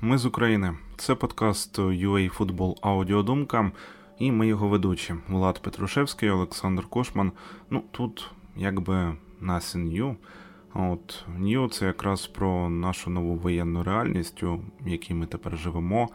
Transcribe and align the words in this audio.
Ми 0.00 0.18
з 0.18 0.26
України. 0.26 0.74
Це 0.96 1.14
подкаст 1.14 1.78
UA 1.78 2.28
Футбол 2.28 2.78
Аудіодумка, 2.82 3.72
і 4.18 4.32
ми 4.32 4.46
його 4.46 4.68
ведучі 4.68 5.14
Влад 5.28 5.62
Петрушевський, 5.62 6.30
Олександр 6.30 6.86
Кошман. 6.86 7.32
Ну 7.70 7.82
тут 7.90 8.30
якби 8.56 9.16
нас 9.40 9.76
new. 9.76 10.16
От 10.74 11.24
New 11.40 11.68
це 11.68 11.86
якраз 11.86 12.26
про 12.26 12.68
нашу 12.68 13.10
нову 13.10 13.34
воєнну 13.34 13.82
реальність, 13.82 14.42
у 14.42 14.60
якій 14.86 15.14
ми 15.14 15.26
тепер 15.26 15.58
живемо. 15.58 16.08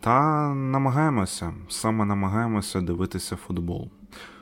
Та 0.00 0.48
намагаємося, 0.54 1.54
саме 1.68 2.04
намагаємося 2.04 2.80
дивитися 2.80 3.36
футбол. 3.36 3.90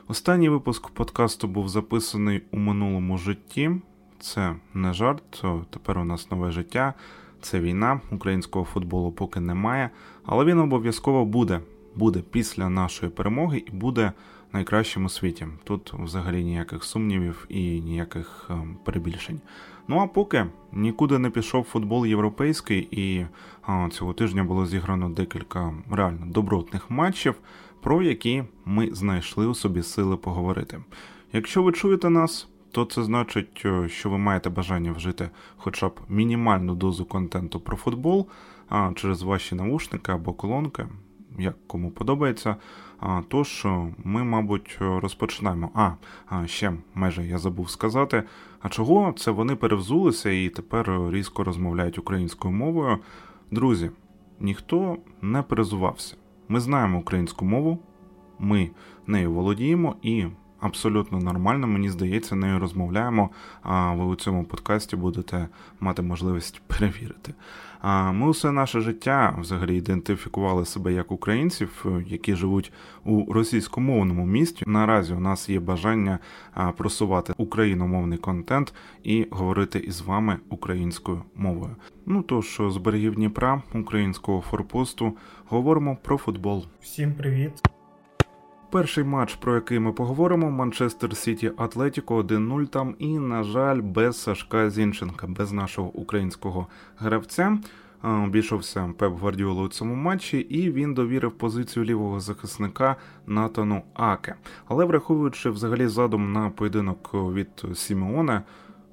Останній 0.07 0.49
випуск 0.49 0.89
подкасту 0.89 1.47
був 1.47 1.69
записаний 1.69 2.43
у 2.51 2.57
минулому 2.57 3.17
житті. 3.17 3.71
Це 4.19 4.55
не 4.73 4.93
жарт, 4.93 5.43
тепер 5.69 5.99
у 5.99 6.03
нас 6.03 6.31
нове 6.31 6.51
життя. 6.51 6.93
Це 7.41 7.59
війна, 7.59 8.01
українського 8.11 8.65
футболу 8.65 9.11
поки 9.11 9.39
немає, 9.39 9.89
але 10.25 10.45
він 10.45 10.59
обов'язково 10.59 11.25
буде. 11.25 11.59
Буде 11.95 12.23
після 12.31 12.69
нашої 12.69 13.11
перемоги 13.11 13.63
і 13.67 13.71
буде 13.71 14.11
найкращим 14.53 15.05
у 15.05 15.09
світі. 15.09 15.47
Тут 15.63 15.93
взагалі 15.93 16.43
ніяких 16.43 16.83
сумнівів 16.83 17.45
і 17.49 17.81
ніяких 17.81 18.47
ем, 18.49 18.77
перебільшень. 18.83 19.41
Ну 19.87 19.99
а 19.99 20.07
поки 20.07 20.45
нікуди 20.71 21.19
не 21.19 21.29
пішов 21.29 21.63
футбол 21.63 22.05
європейський, 22.05 22.87
і 22.91 23.25
а, 23.61 23.89
цього 23.91 24.13
тижня 24.13 24.43
було 24.43 24.65
зіграно 24.65 25.09
декілька 25.09 25.73
реально 25.91 26.25
добротних 26.25 26.91
матчів, 26.91 27.35
про 27.81 28.03
які 28.03 28.43
ми 28.65 28.89
знайшли 28.93 29.47
у 29.47 29.55
собі 29.55 29.83
сили 29.83 30.17
поговорити. 30.17 30.79
Якщо 31.33 31.63
ви 31.63 31.71
чуєте 31.71 32.09
нас 32.09 32.47
то 32.77 32.85
це 32.85 33.03
значить, 33.03 33.61
е, 33.65 33.89
що 33.89 34.09
ви 34.09 34.17
маєте 34.17 34.49
бажання 34.49 34.91
вжити 34.91 35.29
хоча 35.57 35.87
б 35.87 35.99
мінімальну 36.09 36.75
дозу 36.75 37.05
контенту 37.05 37.59
про 37.59 37.77
футбол 37.77 38.27
а, 38.69 38.91
через 38.95 39.21
ваші 39.21 39.55
навушники 39.55 40.11
або 40.11 40.33
колонки, 40.33 40.87
як 41.39 41.55
кому 41.67 41.91
подобається. 41.91 42.55
А, 42.99 43.21
Тож 43.27 43.65
е, 43.65 43.93
ми, 44.03 44.23
мабуть, 44.23 44.77
розпочинаємо. 44.79 45.71
А, 45.73 45.91
а 46.29 46.47
ще 46.47 46.73
майже 46.93 47.25
я 47.25 47.37
забув 47.37 47.69
сказати. 47.69 48.23
А 48.61 48.69
чого 48.69 49.13
це 49.17 49.31
вони 49.31 49.55
перевзулися 49.55 50.29
і 50.29 50.49
тепер 50.49 51.11
різко 51.11 51.43
розмовляють 51.43 51.97
українською 51.97 52.53
мовою? 52.53 52.99
Друзі, 53.51 53.91
ніхто 54.39 54.97
не 55.21 55.41
перезувався. 55.41 56.15
Ми 56.47 56.59
знаємо 56.59 56.99
українську 56.99 57.45
мову, 57.45 57.79
ми 58.39 58.69
нею 59.07 59.31
володіємо 59.31 59.95
і 60.01 60.25
абсолютно 60.59 61.19
нормально, 61.19 61.67
мені 61.67 61.89
здається, 61.89 62.35
нею 62.35 62.59
розмовляємо. 62.59 63.29
А 63.61 63.93
ви 63.93 64.05
у 64.05 64.15
цьому 64.15 64.43
подкасті 64.43 64.95
будете 64.95 65.47
мати 65.79 66.01
можливість 66.01 66.61
перевірити. 66.67 67.33
А 67.81 68.11
ми 68.11 68.27
усе 68.27 68.51
наше 68.51 68.81
життя 68.81 69.35
взагалі 69.39 69.77
ідентифікували 69.77 70.65
себе 70.65 70.93
як 70.93 71.11
українців, 71.11 71.85
які 72.07 72.35
живуть 72.35 72.71
у 73.05 73.33
російськомовному 73.33 74.25
місті. 74.25 74.63
Наразі 74.67 75.13
у 75.13 75.19
нас 75.19 75.49
є 75.49 75.59
бажання 75.59 76.19
просувати 76.77 77.33
україномовний 77.37 78.17
контент 78.17 78.73
і 79.03 79.27
говорити 79.31 79.79
із 79.79 80.01
вами 80.01 80.37
українською 80.49 81.21
мовою. 81.35 81.75
Ну 82.05 82.21
тож 82.21 82.61
з 82.69 82.77
берегів 82.77 83.15
Дніпра, 83.15 83.61
українського 83.73 84.41
форпосту, 84.41 85.17
говоримо 85.45 85.97
про 86.03 86.17
футбол. 86.17 86.65
Всім 86.81 87.13
привіт. 87.13 87.76
Перший 88.69 89.03
матч, 89.03 89.35
про 89.35 89.55
який 89.55 89.79
ми 89.79 89.93
поговоримо, 89.93 90.51
Манчестер 90.51 91.17
Сіті 91.17 91.51
Атлетіко 91.57 92.21
1-0 92.21 92.67
там, 92.67 92.95
і, 92.99 93.19
на 93.19 93.43
жаль, 93.43 93.81
без 93.81 94.21
Сашка 94.21 94.69
Зінченка, 94.69 95.27
без 95.27 95.51
нашого 95.51 95.89
українського 95.89 96.67
гравця. 96.97 97.57
Обійшовся 98.03 98.93
Пеп 98.97 99.19
Гвардіола 99.19 99.63
у 99.63 99.67
цьому 99.67 99.95
матчі, 99.95 100.37
і 100.37 100.71
він 100.71 100.93
довірив 100.93 101.31
позицію 101.31 101.85
лівого 101.85 102.19
захисника 102.19 102.95
Натану 103.27 103.81
Аке. 103.93 104.35
Але 104.67 104.85
враховуючи 104.85 105.49
взагалі 105.49 105.87
задум 105.87 106.33
на 106.33 106.49
поєдинок 106.49 107.11
від 107.13 107.65
Сімеона, 107.75 108.43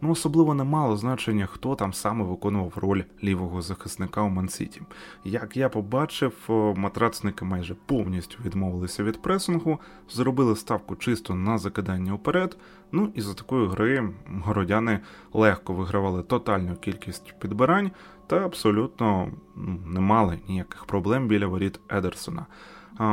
Ну, 0.01 0.11
особливо 0.11 0.55
не 0.55 0.65
мало 0.65 0.97
значення, 0.97 1.47
хто 1.47 1.75
там 1.75 1.93
саме 1.93 2.25
виконував 2.25 2.73
роль 2.77 3.03
лівого 3.23 3.63
захисника 3.63 4.23
у 4.23 4.29
Мансіті. 4.29 4.83
Як 5.25 5.57
я 5.57 5.69
побачив, 5.69 6.33
матрацники 6.77 7.45
майже 7.45 7.77
повністю 7.87 8.39
відмовилися 8.45 9.03
від 9.03 9.23
пресингу, 9.23 9.79
зробили 10.11 10.57
ставку 10.57 10.97
чисто 10.97 11.35
на 11.35 11.59
закидання 11.59 12.15
вперед. 12.15 12.57
Ну 12.93 13.13
і 13.15 13.21
за 13.21 13.35
такої 13.35 13.69
гри 13.69 14.09
городяни 14.45 15.01
легко 15.33 15.73
вигравали 15.73 16.23
тотальну 16.23 16.77
кількість 16.77 17.35
підбирань 17.39 17.91
та 18.27 18.37
абсолютно 18.37 19.29
ну, 19.57 19.79
не 19.87 20.01
мали 20.01 20.39
ніяких 20.49 20.85
проблем 20.85 21.29
біля 21.29 21.47
воріт 21.47 21.81
Едерсона. 21.89 22.47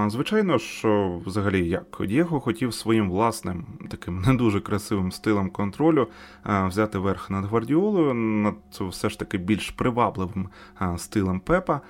Звичайно 0.08 0.58
ж, 0.58 0.88
взагалі, 1.26 1.68
як 1.68 2.02
Дієго 2.08 2.40
хотів 2.40 2.74
своїм 2.74 3.10
власним 3.10 3.66
таким 3.90 4.22
не 4.22 4.34
дуже 4.34 4.62
красивим 4.62 5.12
стилем 5.12 5.50
контролю 5.50 6.08
взяти 6.46 6.98
верх 6.98 7.30
над 7.30 7.46
гвардіолою, 7.46 8.14
над 8.14 8.56
все 8.80 9.10
ж 9.10 9.20
таки 9.20 9.38
більш 9.38 9.70
привабливим 9.70 10.50
стилем 10.98 11.40
Пепа, 11.40 11.82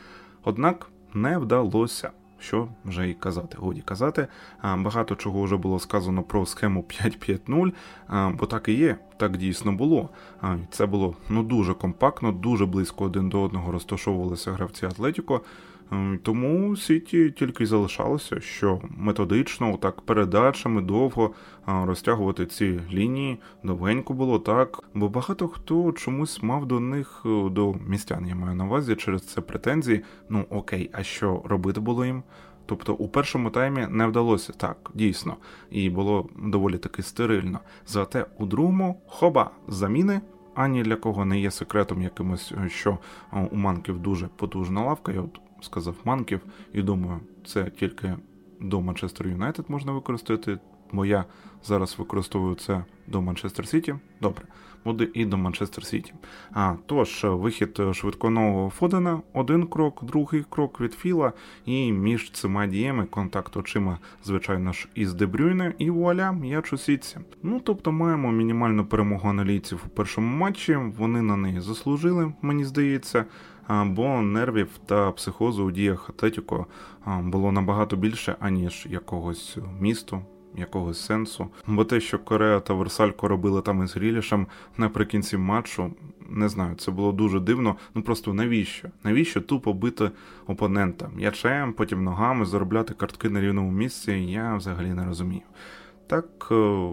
однак 0.43 0.89
не 1.13 1.37
вдалося. 1.37 2.11
Що 2.39 2.67
вже 2.85 3.09
і 3.09 3.13
казати, 3.13 3.57
годі 3.59 3.81
казати. 3.81 4.27
Багато 4.63 5.15
чого 5.15 5.43
вже 5.43 5.57
було 5.57 5.79
сказано 5.79 6.23
про 6.23 6.45
схему 6.45 6.85
5-5-0, 6.89 7.73
бо 8.37 8.45
так 8.45 8.67
і 8.67 8.73
є, 8.73 8.97
так 9.21 9.37
дійсно 9.37 9.71
було. 9.71 10.09
Це 10.71 10.85
було 10.85 11.15
ну 11.29 11.43
дуже 11.43 11.73
компактно, 11.73 12.31
дуже 12.31 12.65
близько 12.65 13.05
один 13.05 13.29
до 13.29 13.41
одного 13.41 13.71
розташовувалися 13.71 14.51
гравці 14.51 14.85
Атлетіко. 14.85 15.41
Ем, 15.91 16.19
тому 16.23 16.77
Сіті 16.77 17.31
тільки 17.31 17.63
й 17.63 17.67
залишалося, 17.67 18.39
що 18.39 18.81
методично, 18.97 19.77
так 19.77 20.01
передачами 20.01 20.81
довго 20.81 21.31
розтягувати 21.65 22.45
ці 22.45 22.79
лінії 22.91 23.37
довгенько 23.63 24.13
було 24.13 24.39
так, 24.39 24.83
бо 24.93 25.09
багато 25.09 25.47
хто 25.47 25.91
чомусь 25.91 26.43
мав 26.43 26.65
до 26.65 26.79
них 26.79 27.21
е, 27.25 27.49
до 27.49 27.75
містян, 27.87 28.27
я 28.27 28.35
маю 28.35 28.55
на 28.55 28.65
увазі 28.65 28.95
через 28.95 29.27
це 29.27 29.41
претензії. 29.41 30.01
Ну 30.29 30.45
окей, 30.49 30.89
а 30.93 31.03
що 31.03 31.41
робити 31.45 31.79
було 31.79 32.05
їм? 32.05 32.23
Тобто 32.71 32.93
у 32.93 33.07
першому 33.07 33.49
таймі 33.49 33.87
не 33.89 34.07
вдалося 34.07 34.53
так, 34.53 34.91
дійсно, 34.93 35.35
і 35.71 35.89
було 35.89 36.29
доволі 36.43 36.77
таки 36.77 37.03
стерильно. 37.03 37.59
Зате 37.87 38.25
у 38.37 38.45
другому 38.45 39.01
хоба 39.07 39.51
заміни. 39.67 40.21
Ані 40.55 40.83
для 40.83 40.95
кого 40.95 41.25
не 41.25 41.39
є 41.39 41.51
секретом 41.51 42.01
якимось, 42.01 42.53
е, 42.65 42.69
що 42.69 42.97
у 43.51 43.55
манків 43.55 43.99
дуже 43.99 44.27
потужна 44.27 44.83
лавка. 44.83 45.11
Я 45.11 45.21
от 45.21 45.41
сказав 45.61 45.95
Манків, 46.03 46.39
і 46.73 46.81
думаю, 46.81 47.19
це 47.45 47.63
тільки 47.63 48.15
до 48.59 48.81
Манчестер 48.81 49.27
Юнайтед 49.27 49.65
можна 49.69 49.91
використати, 49.91 50.59
бо 50.91 51.05
я 51.05 51.25
зараз 51.63 51.95
використовую 51.99 52.55
це 52.55 52.85
до 53.07 53.21
Манчестер 53.21 53.67
Сіті. 53.67 53.95
Добре, 54.21 54.45
буде 54.85 55.07
і 55.13 55.25
до 55.25 55.37
Манчестер 55.37 55.85
Сіті. 55.85 56.13
А 56.51 56.73
тож, 56.85 57.21
вихід 57.23 57.81
швидконового 57.93 58.69
Фодена, 58.69 59.21
один 59.33 59.67
крок, 59.67 60.03
другий 60.03 60.45
крок 60.49 60.81
від 60.81 60.93
Філа, 60.93 61.33
і 61.65 61.91
між 61.91 62.31
цими 62.31 62.67
діями 62.67 63.05
контакт 63.05 63.57
очима, 63.57 63.97
звичайно 64.23 64.73
ж, 64.73 64.87
із 64.95 65.13
Дебрюйне, 65.13 65.73
і 65.77 65.89
вуаля, 65.89 66.31
м'яч 66.31 66.73
у 66.73 66.77
сітці. 66.77 67.17
Ну 67.43 67.61
тобто 67.63 67.91
маємо 67.91 68.31
мінімальну 68.31 68.85
перемогу 68.85 69.29
аналійців 69.29 69.83
у 69.85 69.89
першому 69.89 70.37
матчі. 70.37 70.75
Вони 70.75 71.21
на 71.21 71.37
неї 71.37 71.59
заслужили, 71.59 72.33
мені 72.41 72.65
здається 72.65 73.25
бо 73.85 74.21
нервів 74.21 74.69
та 74.85 75.11
психозу 75.11 75.63
у 75.63 75.71
діях 75.71 76.09
Атлетіко 76.09 76.65
було 77.21 77.51
набагато 77.51 77.95
більше, 77.95 78.35
аніж 78.39 78.87
якогось 78.89 79.57
місту. 79.79 80.21
Якогось 80.55 81.05
сенсу, 81.05 81.47
бо 81.67 81.85
те, 81.85 81.99
що 81.99 82.19
Корея 82.19 82.59
та 82.59 82.73
Версалько 82.73 83.27
робили 83.27 83.61
там 83.61 83.83
із 83.83 83.95
Грілішем 83.95 84.47
наприкінці 84.77 85.37
матчу, 85.37 85.93
не 86.29 86.49
знаю, 86.49 86.75
це 86.75 86.91
було 86.91 87.11
дуже 87.11 87.39
дивно. 87.39 87.75
Ну 87.95 88.01
просто 88.01 88.33
навіщо? 88.33 88.87
Навіщо 89.03 89.41
тупо 89.41 89.73
бити 89.73 90.11
опонента 90.47 91.09
м'ячем, 91.15 91.73
потім 91.73 92.03
ногами 92.03 92.45
заробляти 92.45 92.93
картки 92.93 93.29
на 93.29 93.41
рівному 93.41 93.71
місці? 93.71 94.11
Я 94.11 94.55
взагалі 94.55 94.93
не 94.93 95.05
розумію. 95.05 95.41
Так 96.07 96.47
е, 96.51 96.89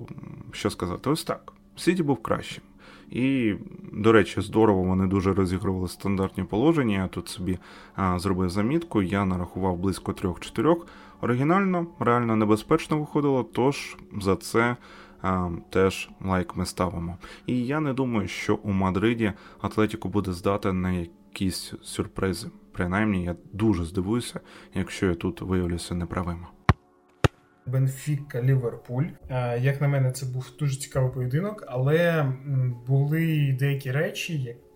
що 0.53 0.71
сказати, 0.71 1.11
ось 1.11 1.25
так. 1.25 1.53
Сіті 1.77 2.03
був 2.03 2.23
кращим. 2.23 2.65
І, 3.11 3.55
до 3.93 4.13
речі, 4.13 4.41
здорово 4.41 4.83
вони 4.83 5.07
дуже 5.07 5.35
розігрували 5.35 5.89
стандартні 5.89 6.45
положення. 6.45 6.95
Я 6.95 7.09
тут 7.09 7.29
собі 7.29 7.59
а, 7.95 8.19
зробив 8.19 8.51
замітку, 8.51 9.03
я 9.03 9.25
нарахував 9.25 9.77
близько 9.77 10.13
трьох-чотирьох. 10.13 10.87
Оригінально, 11.21 11.87
реально 11.99 12.37
небезпечно 12.37 12.99
виходило, 12.99 13.45
тож 13.45 13.97
за 14.21 14.37
це 14.37 14.77
а, 15.23 15.51
теж 15.71 16.11
лайк 16.21 16.57
ми 16.57 16.67
ставимо. 16.67 17.19
І 17.47 17.67
я 17.67 17.81
не 17.81 17.93
думаю, 17.93 18.29
що 18.29 18.55
у 18.55 18.71
Мадриді 18.71 19.33
Атлетіку 19.61 20.09
буде 20.09 20.33
здати 20.33 20.73
на 20.73 20.93
якісь 20.93 21.73
сюрпризи. 21.83 22.49
Принаймні, 22.73 23.25
я 23.25 23.37
дуже 23.53 23.85
здивуюся, 23.85 24.41
якщо 24.75 25.07
я 25.07 25.15
тут 25.15 25.41
виявлюся 25.41 25.95
неправим. 25.95 26.47
Бенфіка 27.67 28.43
Ліверпуль. 28.43 29.05
Як 29.61 29.81
на 29.81 29.89
мене, 29.89 30.13
це 30.13 30.27
був 30.27 30.53
дуже 30.59 30.77
цікавий 30.77 31.13
поєдинок, 31.13 31.65
але 31.69 32.33
були 32.87 33.57
деякі 33.59 33.93
речі, 33.93 34.43
які 34.43 34.68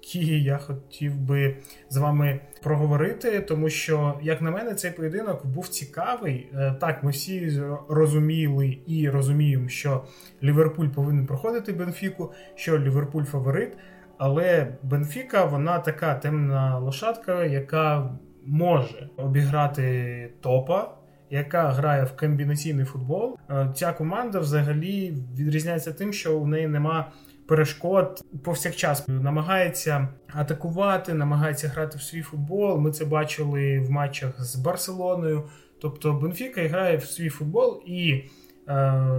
я 0.42 0.58
хотів 0.58 1.16
би 1.16 1.56
з 1.88 1.96
вами 1.96 2.40
проговорити, 2.62 3.40
тому 3.40 3.68
що, 3.68 4.18
як 4.22 4.42
на 4.42 4.50
мене, 4.50 4.74
цей 4.74 4.90
поєдинок 4.90 5.46
був 5.46 5.68
цікавий. 5.68 6.50
Е, 6.54 6.74
так, 6.80 7.02
ми 7.02 7.10
всі 7.10 7.60
розуміли 7.88 8.78
і 8.86 9.10
розуміємо, 9.10 9.68
що 9.68 10.04
Ліверпуль 10.42 10.88
повинен 10.88 11.26
проходити 11.26 11.72
Бенфіку, 11.72 12.32
що 12.54 12.78
Ліверпуль 12.78 13.24
фаворит. 13.24 13.76
Але 14.18 14.74
Бенфіка 14.82 15.44
вона 15.44 15.78
така 15.78 16.14
темна 16.14 16.78
лошадка, 16.78 17.44
яка 17.44 18.10
може 18.46 19.08
обіграти 19.16 20.30
топа 20.40 21.02
яка 21.32 21.68
грає 21.68 22.04
в 22.04 22.16
комбінаційний 22.16 22.84
футбол. 22.84 23.36
Е, 23.50 23.70
ця 23.74 23.92
команда 23.92 24.38
взагалі 24.38 25.14
відрізняється 25.38 25.92
тим, 25.92 26.12
що 26.12 26.38
у 26.38 26.46
неї 26.46 26.68
нема 26.68 27.12
перешкод 27.52 28.24
повсякчас. 28.44 29.08
Намагається 29.08 30.08
атакувати, 30.34 31.14
намагається 31.14 31.68
грати 31.68 31.98
в 31.98 32.02
свій 32.02 32.22
футбол. 32.22 32.78
Ми 32.78 32.90
це 32.90 33.04
бачили 33.04 33.80
в 33.80 33.90
матчах 33.90 34.44
з 34.44 34.56
Барселоною. 34.56 35.42
Тобто 35.80 36.12
Бенфіка 36.12 36.68
грає 36.68 36.96
в 36.96 37.04
свій 37.04 37.28
футбол 37.28 37.82
і 37.86 38.12
е, 38.12 38.22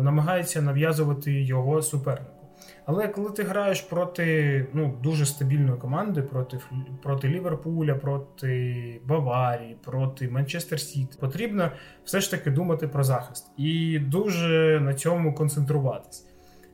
намагається 0.01 0.61
нав'язувати 0.61 1.41
його 1.41 1.81
супернику. 1.81 2.47
Але 2.85 3.07
коли 3.07 3.31
ти 3.31 3.43
граєш 3.43 3.81
проти 3.81 4.67
ну, 4.73 4.99
дуже 5.03 5.25
стабільної 5.25 5.77
команди, 5.77 6.21
проти 6.21 6.59
проти 7.03 7.29
Ліверпуля, 7.29 7.95
проти 7.95 9.01
Баварії, 9.05 9.77
проти 9.83 10.29
Манчестер 10.29 10.79
Сіті, 10.79 11.17
потрібно 11.19 11.71
все 12.03 12.21
ж 12.21 12.31
таки 12.31 12.51
думати 12.51 12.87
про 12.87 13.03
захист 13.03 13.51
і 13.57 13.99
дуже 13.99 14.79
на 14.79 14.93
цьому 14.93 15.35
концентруватись. 15.35 16.32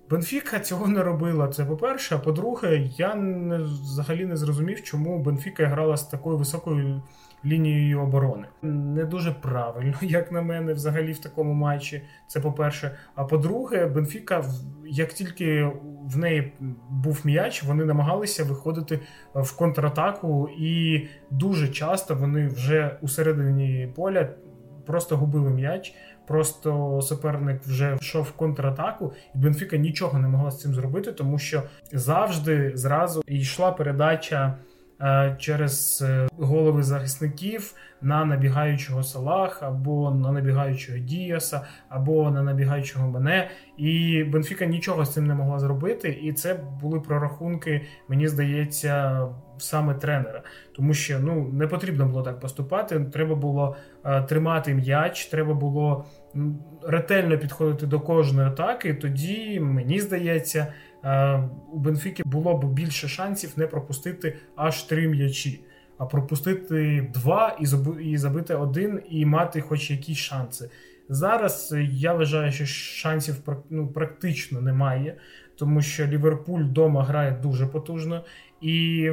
Бенфіка 0.10 0.60
цього 0.60 0.88
не 0.88 1.04
робила. 1.04 1.48
Це 1.48 1.66
по-перше. 1.66 2.16
А 2.16 2.20
по-друге, 2.20 2.90
я 2.98 3.16
не, 3.16 3.58
взагалі 3.58 4.26
не 4.26 4.38
зрозумів, 4.38 4.84
чому 4.84 5.20
Бенфіка 5.20 5.68
грала 5.68 5.98
з 5.98 6.04
такою 6.04 6.38
високою 6.38 7.02
лінією 7.46 8.02
оборони. 8.02 8.46
Не 8.62 9.06
дуже 9.06 9.32
правильно, 9.32 9.94
як 10.02 10.32
на 10.32 10.42
мене, 10.42 10.74
взагалі 10.74 11.12
в 11.12 11.20
такому 11.20 11.54
матчі. 11.54 12.02
Це 12.28 12.40
по-перше. 12.40 12.98
А 13.16 13.24
по-друге, 13.24 13.86
Бенфіка, 13.86 14.44
як 14.88 15.14
тільки 15.14 15.72
в 16.06 16.18
неї 16.18 16.54
був 16.90 17.22
м'яч, 17.24 17.64
вони 17.64 17.86
намагалися 17.86 18.44
виходити 18.44 19.00
в 19.36 19.56
контратаку, 19.56 20.50
і 20.58 21.08
дуже 21.32 21.68
часто 21.68 22.16
вони 22.16 22.48
вже 22.48 22.98
у 23.02 23.08
середині 23.08 23.94
поля 23.96 24.30
просто 24.86 25.18
губили 25.18 25.50
м'яч. 25.50 25.96
Просто 26.30 27.00
суперник 27.02 27.62
вже 27.64 27.98
йшов 28.02 28.24
в 28.24 28.31
контратаку, 28.31 29.14
і 29.36 29.38
Бенфіка 29.38 29.78
нічого 29.78 30.20
не 30.20 30.28
могла 30.28 30.52
з 30.52 30.60
цим 30.60 30.74
зробити, 30.74 31.12
тому 31.12 31.40
що 31.40 31.64
завжди 31.92 32.72
зразу 32.76 33.24
йшла 33.28 33.72
передача 33.72 34.58
через 35.38 36.04
е, 36.10 36.28
голови 36.38 36.84
захисників 36.84 37.74
на 38.01 38.25
набігаючого 38.25 39.04
Салах, 39.04 39.63
або 39.63 40.12
на 40.12 40.31
набігаючого 40.31 40.98
Діаса, 40.98 41.62
або 41.90 42.31
на 42.31 42.44
набігаючого 42.44 43.10
мене. 43.10 43.50
І 43.78 44.24
Бенфіка 44.24 44.66
нічого 44.66 45.06
з 45.06 45.13
цим 45.13 45.28
не 45.28 45.36
могла 45.36 45.60
зробити. 45.60 46.19
І 46.22 46.34
це 46.34 46.60
були 46.81 47.00
прорахунки, 47.00 47.81
мені 48.07 48.28
здається, 48.28 49.28
саме 49.57 49.94
тренера. 49.94 50.44
Тому 50.75 50.94
що 50.94 51.19
ну 51.19 51.50
не 51.54 51.68
потрібно 51.68 52.06
було 52.06 52.22
так 52.22 52.40
поступати. 52.40 53.00
Треба 53.00 53.36
було 53.36 53.75
е, 54.06 54.22
тримати 54.22 54.74
м'яч, 54.74 55.25
треба 55.25 55.54
було 55.54 56.06
ретельно 56.84 57.38
підходити 57.38 57.88
до 57.88 58.00
кожної 58.00 58.48
атаки. 58.48 58.94
Тоді 58.94 59.60
мені 59.60 60.00
здається. 60.00 60.74
Е, 61.04 61.44
у 61.74 61.80
Бенфіки 61.80 62.24
було 62.25 62.57
б 62.57 62.74
більше 62.74 63.07
шансів 63.07 63.54
не 63.56 63.68
пропустити 63.68 64.38
аж 64.56 64.84
три 64.84 65.07
м'ячі, 65.07 65.63
а 65.98 66.06
пропустити 66.06 67.10
два 67.13 67.57
і 68.01 68.18
забити 68.18 68.56
один, 68.56 69.01
і 69.10 69.25
мати 69.25 69.62
хоч 69.62 69.92
якісь 69.92 70.18
шанси. 70.18 70.69
Зараз 71.10 71.75
я 71.92 72.13
вважаю, 72.13 72.51
що 72.51 72.66
шансів 72.66 73.36
ну, 73.69 73.88
практично 73.88 74.62
немає, 74.62 75.18
тому 75.57 75.81
що 75.81 76.07
Ліверпуль 76.07 76.62
вдома 76.62 77.04
грає 77.04 77.31
дуже 77.31 77.68
потужно, 77.68 78.24
і 78.62 79.10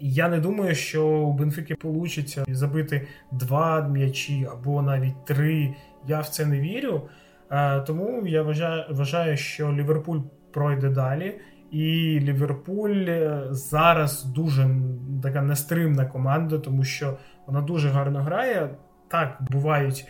я 0.00 0.28
не 0.28 0.40
думаю, 0.40 0.74
що 0.74 1.06
у 1.06 1.32
Бенфіки 1.32 1.76
вийде 1.82 2.44
забити 2.48 3.08
два 3.32 3.88
м'ячі 3.88 4.48
або 4.52 4.82
навіть 4.82 5.24
три. 5.24 5.74
Я 6.08 6.20
в 6.20 6.28
це 6.28 6.46
не 6.46 6.60
вірю. 6.60 7.08
Е, 7.50 7.80
тому 7.80 8.26
я 8.26 8.42
вважаю, 8.90 9.36
що 9.36 9.72
Ліверпуль 9.72 10.20
пройде 10.56 10.88
далі. 10.88 11.40
І 11.70 12.18
Ліверпуль 12.20 13.04
е, 13.08 13.42
зараз 13.50 14.24
дуже 14.24 14.68
така 15.22 15.42
нестримна 15.42 16.04
команда, 16.04 16.58
тому 16.58 16.84
що 16.84 17.18
вона 17.46 17.60
дуже 17.60 17.88
гарно 17.88 18.22
грає. 18.22 18.70
Так, 19.08 19.38
бувають 19.50 20.06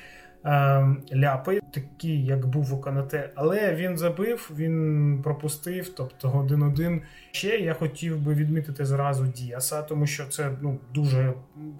ляпи, 1.14 1.60
такі, 1.70 2.24
як 2.24 2.46
був 2.46 2.74
у 2.74 2.80
Канате, 2.80 3.30
але 3.34 3.74
він 3.74 3.98
забив, 3.98 4.52
він 4.56 5.20
пропустив, 5.22 5.88
тобто 5.88 6.30
один-один. 6.30 7.02
Ще 7.30 7.48
я 7.48 7.74
хотів 7.74 8.20
би 8.20 8.34
відмітити 8.34 8.84
зразу 8.84 9.26
Діаса, 9.26 9.82
тому 9.82 10.06
що 10.06 10.26
це 10.26 10.50
ну, 10.60 10.78
дуже 10.94 11.34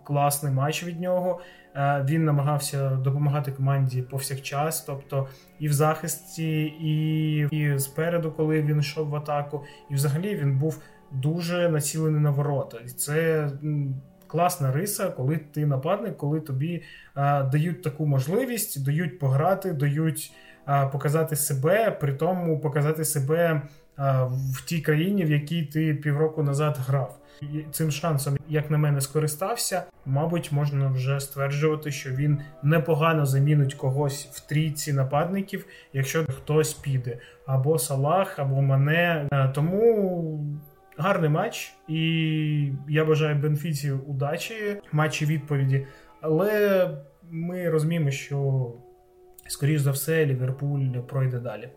класний 0.04 0.52
матч 0.52 0.84
від 0.84 1.00
нього. 1.00 1.40
Е, 1.76 2.06
він 2.08 2.24
намагався 2.24 2.90
допомагати 2.90 3.52
команді 3.52 4.02
повсякчас, 4.02 4.80
тобто 4.80 5.28
і 5.58 5.68
в 5.68 5.72
захисті, 5.72 6.62
і, 6.64 7.36
і 7.38 7.78
спереду, 7.78 8.32
коли 8.32 8.62
він 8.62 8.78
йшов 8.78 9.08
в 9.08 9.16
атаку, 9.16 9.64
і 9.90 9.94
взагалі 9.94 10.36
він 10.36 10.58
був 10.58 10.82
дуже 11.12 11.68
націлений 11.68 12.20
на 12.20 12.30
ворота. 12.30 12.78
І 12.86 12.88
це 12.88 13.50
класна 14.26 14.72
риса, 14.72 15.10
коли 15.10 15.36
ти 15.36 15.66
нападник, 15.66 16.16
коли 16.16 16.40
тобі 16.40 16.82
а, 17.14 17.42
дають 17.42 17.82
таку 17.82 18.06
можливість, 18.06 18.84
дають 18.84 19.18
пограти, 19.18 19.72
дають 19.72 20.32
а, 20.64 20.86
показати 20.86 21.36
себе, 21.36 21.90
при 21.90 22.12
тому 22.12 22.60
показати 22.60 23.04
себе 23.04 23.62
а, 23.96 24.24
в 24.24 24.64
тій 24.64 24.80
країні, 24.80 25.24
в 25.24 25.30
якій 25.30 25.62
ти 25.62 25.94
півроку 25.94 26.42
назад 26.42 26.78
грав. 26.86 27.18
Цим 27.70 27.90
шансом, 27.90 28.36
як 28.48 28.70
на 28.70 28.78
мене, 28.78 29.00
скористався. 29.00 29.82
Мабуть, 30.06 30.52
можна 30.52 30.88
вже 30.88 31.20
стверджувати, 31.20 31.90
що 31.92 32.10
він 32.10 32.38
непогано 32.62 33.26
замінить 33.26 33.74
когось 33.74 34.28
в 34.32 34.48
трійці 34.48 34.92
нападників, 34.92 35.66
якщо 35.92 36.24
хтось 36.24 36.74
піде, 36.74 37.18
або 37.46 37.78
Салах, 37.78 38.38
або 38.38 38.62
Мане. 38.62 39.28
Е, 39.32 39.48
тому 39.54 40.40
гарний 40.96 41.30
матч, 41.30 41.74
і 41.88 42.72
я 42.88 43.04
бажаю 43.04 43.36
Бенфіці 43.36 43.92
удачі, 43.92 44.80
матчі 44.92 45.26
відповіді. 45.26 45.86
Але 46.20 46.90
ми 47.30 47.70
розуміємо, 47.70 48.10
що 48.10 48.72
скоріш 49.46 49.80
за 49.80 49.90
все 49.90 50.26
Ліверпуль 50.26 51.00
пройде 51.08 51.38
далі. 51.38 51.68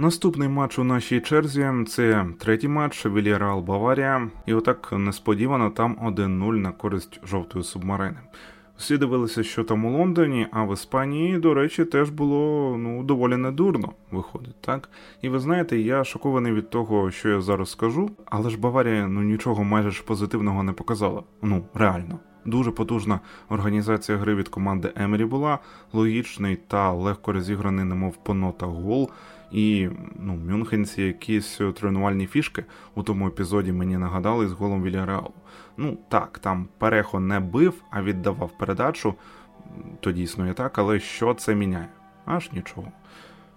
Наступний 0.00 0.48
матч 0.48 0.78
у 0.78 0.84
нашій 0.84 1.20
черзі 1.20 1.66
це 1.88 2.26
третій 2.40 2.68
матч 2.68 3.06
Вільяреал 3.06 3.60
Баварія, 3.60 4.30
і 4.46 4.54
отак 4.54 4.92
несподівано 4.92 5.70
там 5.70 6.14
1-0 6.16 6.52
на 6.52 6.72
користь 6.72 7.20
жовтої 7.26 7.64
субмарини. 7.64 8.18
Всі 8.78 8.98
дивилися, 8.98 9.42
що 9.42 9.64
там 9.64 9.84
у 9.84 9.98
Лондоні, 9.98 10.46
а 10.50 10.64
в 10.64 10.72
Іспанії, 10.72 11.38
до 11.38 11.54
речі, 11.54 11.84
теж 11.84 12.10
було 12.10 12.76
ну 12.78 13.02
доволі 13.02 13.36
недурно 13.36 13.92
виходить, 14.10 14.60
так? 14.60 14.90
І 15.22 15.28
ви 15.28 15.38
знаєте, 15.38 15.78
я 15.78 16.04
шокований 16.04 16.52
від 16.52 16.70
того, 16.70 17.10
що 17.10 17.28
я 17.28 17.40
зараз 17.40 17.70
скажу, 17.70 18.10
але 18.24 18.50
ж 18.50 18.58
Баварія 18.58 19.06
ну 19.06 19.22
нічого 19.22 19.64
майже 19.64 19.90
ж 19.90 20.04
позитивного 20.04 20.62
не 20.62 20.72
показала. 20.72 21.22
Ну 21.42 21.64
реально. 21.74 22.18
Дуже 22.48 22.70
потужна 22.70 23.20
організація 23.48 24.18
гри 24.18 24.34
від 24.34 24.48
команди 24.48 24.92
Емері 24.96 25.24
була 25.24 25.58
логічний 25.92 26.56
та 26.56 26.92
легко 26.92 27.32
розіграний, 27.32 27.84
немов 27.84 28.16
по 28.16 28.34
нотах 28.34 28.68
гол. 28.68 29.10
І 29.52 29.88
ну, 30.18 30.36
мюнхенці 30.36 31.02
якісь 31.02 31.60
тренувальні 31.74 32.26
фішки 32.26 32.64
у 32.94 33.02
тому 33.02 33.28
епізоді 33.28 33.72
мені 33.72 33.98
нагадали 33.98 34.48
з 34.48 34.52
голом 34.52 34.82
Вільяреалу. 34.82 35.32
Ну 35.76 35.98
так, 36.08 36.38
там 36.38 36.68
Перехо 36.78 37.20
не 37.20 37.40
бив, 37.40 37.74
а 37.90 38.02
віддавав 38.02 38.58
передачу. 38.58 39.14
То 40.00 40.12
дійсно 40.12 40.50
і 40.50 40.52
так, 40.52 40.78
але 40.78 41.00
що 41.00 41.34
це 41.34 41.54
міняє? 41.54 41.88
Аж 42.24 42.52
нічого. 42.52 42.92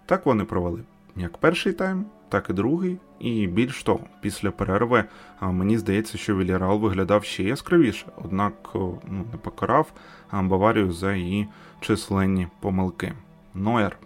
Так 0.05 0.25
вони 0.25 0.43
провели 0.43 0.83
як 1.15 1.38
перший 1.38 1.74
тайм, 1.74 2.05
так 2.31 2.50
і 2.50 2.53
другий. 2.53 2.97
І 3.19 3.47
більш 3.47 3.83
того, 3.83 4.00
після 4.21 4.51
перерви 4.51 5.03
мені 5.41 5.77
здається, 5.77 6.17
що 6.17 6.38
Вільяреал 6.38 6.79
виглядав 6.79 7.23
ще 7.23 7.43
яскравіше, 7.43 8.05
однак 8.23 8.53
ну, 8.73 9.00
не 9.31 9.38
покарав 9.41 9.91
Баварію 10.31 10.91
за 10.91 11.13
її 11.13 11.47
численні 11.79 12.47
помилки. 12.59 13.13
Ноєр. 13.53 13.97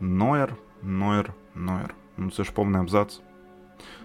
Ноєр 0.00 0.56
Нойер, 0.82 1.32
Нойер. 1.54 1.94
Ну 2.18 2.30
це 2.30 2.44
ж 2.44 2.52
повний 2.52 2.80
абзац. 2.80 3.20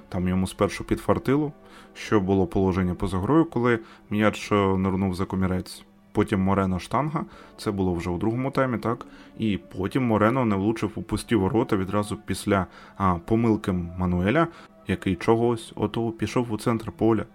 Там 0.09 0.27
йому 0.27 0.47
спершу 0.47 0.83
підфартило, 0.83 1.51
що 1.93 2.19
було 2.19 2.47
положення 2.47 2.95
поза 2.95 3.17
грою, 3.17 3.45
коли 3.45 3.79
м'яч 4.09 4.51
нирнув 4.51 5.15
за 5.15 5.25
комірець. 5.25 5.85
Потім 6.15 6.41
Морено 6.41 6.79
штанга, 6.79 7.25
це 7.57 7.71
було 7.71 7.93
вже 7.93 8.09
у 8.09 8.17
другому 8.17 8.51
таймі, 8.51 8.77
так? 8.77 9.05
І 9.37 9.57
потім 9.57 10.03
Морено 10.03 10.45
не 10.45 10.55
влучив 10.55 10.91
у 10.95 11.01
пусті 11.03 11.35
ворота 11.35 11.77
відразу 11.77 12.17
після 12.25 12.65
а, 12.97 13.15
помилки 13.15 13.71
Мануеля. 13.71 14.47
який 14.87 15.15
чогось, 15.15 15.73
ото 15.75 16.11
пішов 16.11 16.51
у 16.51 16.57
центр 16.57 16.91
поля. 16.91 17.25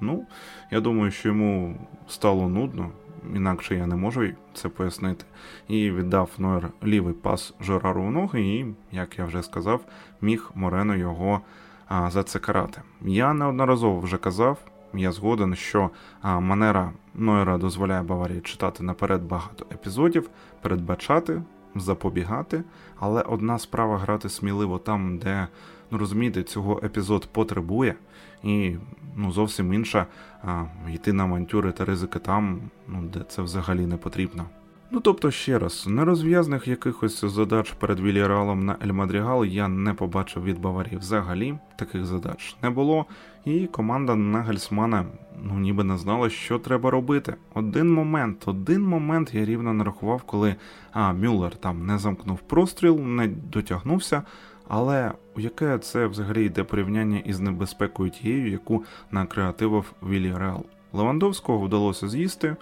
Ну, 0.00 0.26
я 0.70 0.80
думаю, 0.80 1.10
що 1.10 1.28
йому 1.28 1.76
стало 2.08 2.48
нудно, 2.48 2.90
інакше 3.34 3.74
я 3.74 3.86
не 3.86 3.96
можу 3.96 4.28
це 4.54 4.68
пояснити. 4.68 5.24
І 5.68 5.90
віддав 5.90 6.30
Нойер 6.38 6.68
лівий 6.84 7.14
пас 7.14 7.54
Жерару 7.60 8.02
у 8.02 8.10
ноги, 8.10 8.42
і, 8.42 8.66
як 8.92 9.18
я 9.18 9.24
вже 9.24 9.42
сказав, 9.42 9.80
міг 10.20 10.50
Морено 10.54 10.96
його 10.96 11.40
а, 11.88 12.10
зацекарати. 12.10 12.82
Я 13.00 13.34
неодноразово 13.34 14.00
вже 14.00 14.16
казав, 14.16 14.58
я 14.94 15.12
згоден, 15.12 15.54
що 15.54 15.90
манера 16.22 16.92
Нойера 17.14 17.58
дозволяє 17.58 18.02
Баварії 18.02 18.40
читати 18.40 18.82
наперед 18.82 19.22
багато 19.22 19.66
епізодів, 19.72 20.30
передбачати, 20.60 21.42
запобігати, 21.76 22.62
але 22.98 23.22
одна 23.22 23.58
справа 23.58 23.98
грати 23.98 24.28
сміливо 24.28 24.78
там, 24.78 25.18
де, 25.18 25.48
ну 25.90 25.98
розумієте, 25.98 26.42
цього 26.42 26.80
епізод 26.82 27.28
потребує, 27.32 27.94
і 28.42 28.76
ну, 29.16 29.32
зовсім 29.32 29.72
інша 29.72 30.06
а, 30.42 30.64
йти 30.92 31.12
на 31.12 31.22
авантюри 31.22 31.72
та 31.72 31.84
ризики 31.84 32.18
там, 32.18 32.60
ну, 32.88 33.02
де 33.02 33.20
це 33.28 33.42
взагалі 33.42 33.86
не 33.86 33.96
потрібно. 33.96 34.46
Ну 34.92 35.00
тобто, 35.00 35.30
ще 35.30 35.58
раз, 35.58 35.86
нерозв'язних 35.86 36.68
якихось 36.68 37.24
задач 37.24 37.70
перед 37.70 38.00
Вільяреалом 38.00 38.64
на 38.64 38.76
Ель 38.84 38.92
Мадрігал 38.92 39.44
я 39.44 39.68
не 39.68 39.94
побачив 39.94 40.44
від 40.44 40.60
Баварії 40.60 40.96
взагалі, 40.96 41.54
таких 41.76 42.04
задач 42.04 42.56
не 42.62 42.70
було, 42.70 43.06
і 43.44 43.66
команда 43.66 44.14
Нагельсмана 44.14 45.04
ну 45.42 45.58
ніби 45.58 45.84
не 45.84 45.98
знала, 45.98 46.30
що 46.30 46.58
треба 46.58 46.90
робити. 46.90 47.34
Один 47.54 47.92
момент, 47.92 48.42
один 48.46 48.82
момент 48.82 49.34
я 49.34 49.44
рівно 49.44 49.72
нарахував, 49.72 50.22
коли 50.22 50.56
а, 50.92 51.12
Мюллер 51.12 51.56
там 51.56 51.86
не 51.86 51.98
замкнув 51.98 52.38
простріл, 52.38 53.00
не 53.00 53.28
дотягнувся. 53.28 54.22
Але 54.68 55.12
у 55.36 55.40
яке 55.40 55.78
це 55.78 56.06
взагалі 56.06 56.44
йде 56.44 56.64
порівняння 56.64 57.18
із 57.18 57.40
небезпекою 57.40 58.10
тією, 58.10 58.50
яку 58.50 58.84
накреативив 59.10 59.92
Вільяреал? 60.02 60.64
Левандовського 60.92 61.58
вдалося 61.58 62.08
з'їсти. 62.08 62.56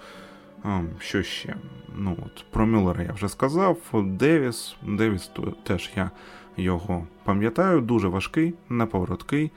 Що 0.98 1.22
ще? 1.22 1.56
Ну 1.96 2.16
от 2.26 2.44
Про 2.50 2.66
Мюллера 2.66 3.02
я 3.02 3.12
вже 3.12 3.28
сказав. 3.28 3.78
Девіс. 3.92 4.76
Девіс 4.82 5.30
теж 5.62 5.90
я 5.96 6.10
його 6.56 7.06
пам'ятаю, 7.24 7.80
дуже 7.80 8.08
важкий, 8.08 8.54
неповороткий. 8.68 9.50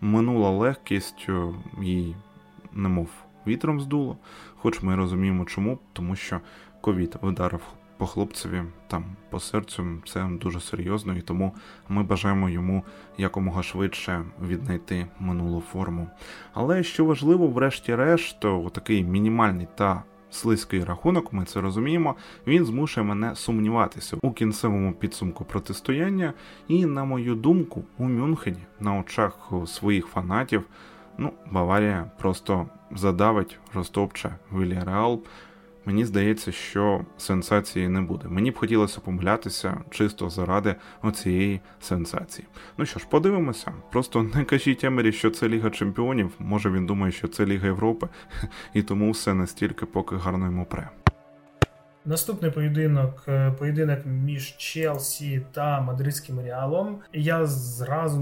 Минула 0.00 0.50
легкість, 0.50 1.28
їй, 1.82 2.16
немов 2.72 3.08
вітром 3.46 3.80
здуло. 3.80 4.16
Хоч 4.56 4.82
ми 4.82 4.96
розуміємо, 4.96 5.44
чому, 5.44 5.78
тому 5.92 6.16
що 6.16 6.40
ковід 6.80 7.16
вдарив 7.22 7.60
по 7.96 8.06
хлопцеві 8.06 8.62
там 8.86 9.04
по 9.30 9.40
серцю. 9.40 9.86
Це 10.06 10.28
дуже 10.40 10.60
серйозно, 10.60 11.16
і 11.16 11.20
тому 11.20 11.54
ми 11.88 12.02
бажаємо 12.02 12.48
йому 12.48 12.84
якомога 13.18 13.62
швидше 13.62 14.24
віднайти 14.46 15.06
минулу 15.20 15.60
форму. 15.60 16.08
Але 16.52 16.82
що 16.82 17.04
важливо, 17.04 17.46
врешті-решт, 17.48 18.40
такий 18.72 19.04
мінімальний 19.04 19.68
та 19.74 20.02
слизький 20.32 20.84
рахунок, 20.84 21.32
ми 21.32 21.44
це 21.44 21.60
розуміємо, 21.60 22.14
він 22.46 22.64
змушує 22.64 23.06
мене 23.06 23.36
сумніватися 23.36 24.16
у 24.22 24.32
кінцевому 24.32 24.92
підсумку 24.92 25.44
протистояння. 25.44 26.32
І, 26.68 26.86
на 26.86 27.04
мою 27.04 27.34
думку, 27.34 27.84
у 27.98 28.04
Мюнхені 28.04 28.62
на 28.80 28.98
очах 28.98 29.52
своїх 29.66 30.06
фанатів, 30.06 30.64
ну, 31.18 31.32
Баварія 31.50 32.10
просто 32.18 32.66
задавить, 32.90 33.58
розтопче 33.74 34.34
Вільяреал. 34.52 35.20
Мені 35.84 36.04
здається, 36.04 36.52
що 36.52 37.04
сенсації 37.18 37.88
не 37.88 38.00
буде. 38.00 38.28
Мені 38.28 38.50
б 38.50 38.58
хотілося 38.58 39.00
помилятися 39.00 39.80
чисто 39.90 40.30
заради 40.30 40.74
оцієї 41.02 41.60
сенсації. 41.80 42.48
Ну 42.78 42.86
що 42.86 42.98
ж, 43.00 43.06
подивимося. 43.10 43.72
Просто 43.90 44.22
не 44.22 44.44
кажіть 44.44 44.84
Емері, 44.84 45.12
що 45.12 45.30
це 45.30 45.48
Ліга 45.48 45.70
Чемпіонів. 45.70 46.30
Може 46.38 46.70
він 46.70 46.86
думає, 46.86 47.12
що 47.12 47.28
це 47.28 47.46
Ліга 47.46 47.66
Європи, 47.66 48.08
і 48.74 48.82
тому 48.82 49.10
все 49.10 49.34
настільки 49.34 49.86
поки 49.86 50.16
гарно 50.16 50.44
йому 50.44 50.64
пре. 50.64 50.90
Наступний 52.04 52.50
поєдинок 52.50 53.24
е, 53.28 53.52
поєдинок 53.58 53.98
між 54.06 54.56
Челсі 54.56 55.42
та 55.52 55.80
Мадридським 55.80 56.40
Реалом. 56.40 56.98
Я 57.12 57.46
зразу, 57.46 58.20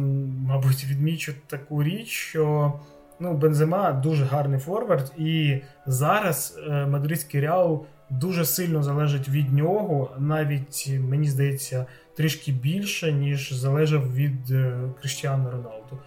мабуть, 0.48 0.84
відмічу 0.84 1.32
таку 1.46 1.82
річ, 1.82 2.08
що 2.08 2.72
ну, 3.20 3.34
Бензема 3.34 3.92
дуже 3.92 4.24
гарний 4.24 4.60
форвард, 4.60 5.12
і 5.18 5.60
зараз 5.86 6.58
е, 6.68 6.86
мадридський 6.86 7.40
реал 7.40 7.86
дуже 8.10 8.44
сильно 8.44 8.82
залежить 8.82 9.28
від 9.28 9.52
нього, 9.52 10.10
навіть 10.18 10.90
мені 11.00 11.28
здається, 11.28 11.86
трішки 12.16 12.52
більше, 12.52 13.12
ніж 13.12 13.52
залежав 13.52 14.14
від 14.14 14.50
е, 14.50 14.80
Криштіану 15.00 15.50
Роналду. 15.50 15.98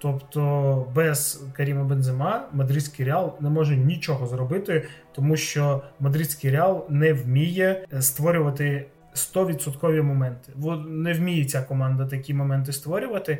Тобто 0.00 0.92
без 0.94 1.44
Каріма 1.52 1.84
Бензема 1.84 2.48
мадридський 2.52 3.06
реал 3.06 3.36
не 3.40 3.50
може 3.50 3.76
нічого 3.76 4.26
зробити, 4.26 4.88
тому 5.12 5.36
що 5.36 5.82
мадридський 6.00 6.50
реал 6.50 6.86
не 6.88 7.12
вміє 7.12 7.86
створювати 8.00 8.86
100% 9.14 10.02
моменти. 10.02 10.52
Не 10.88 11.12
вміє 11.12 11.44
ця 11.44 11.62
команда 11.62 12.06
такі 12.06 12.34
моменти 12.34 12.72
створювати 12.72 13.38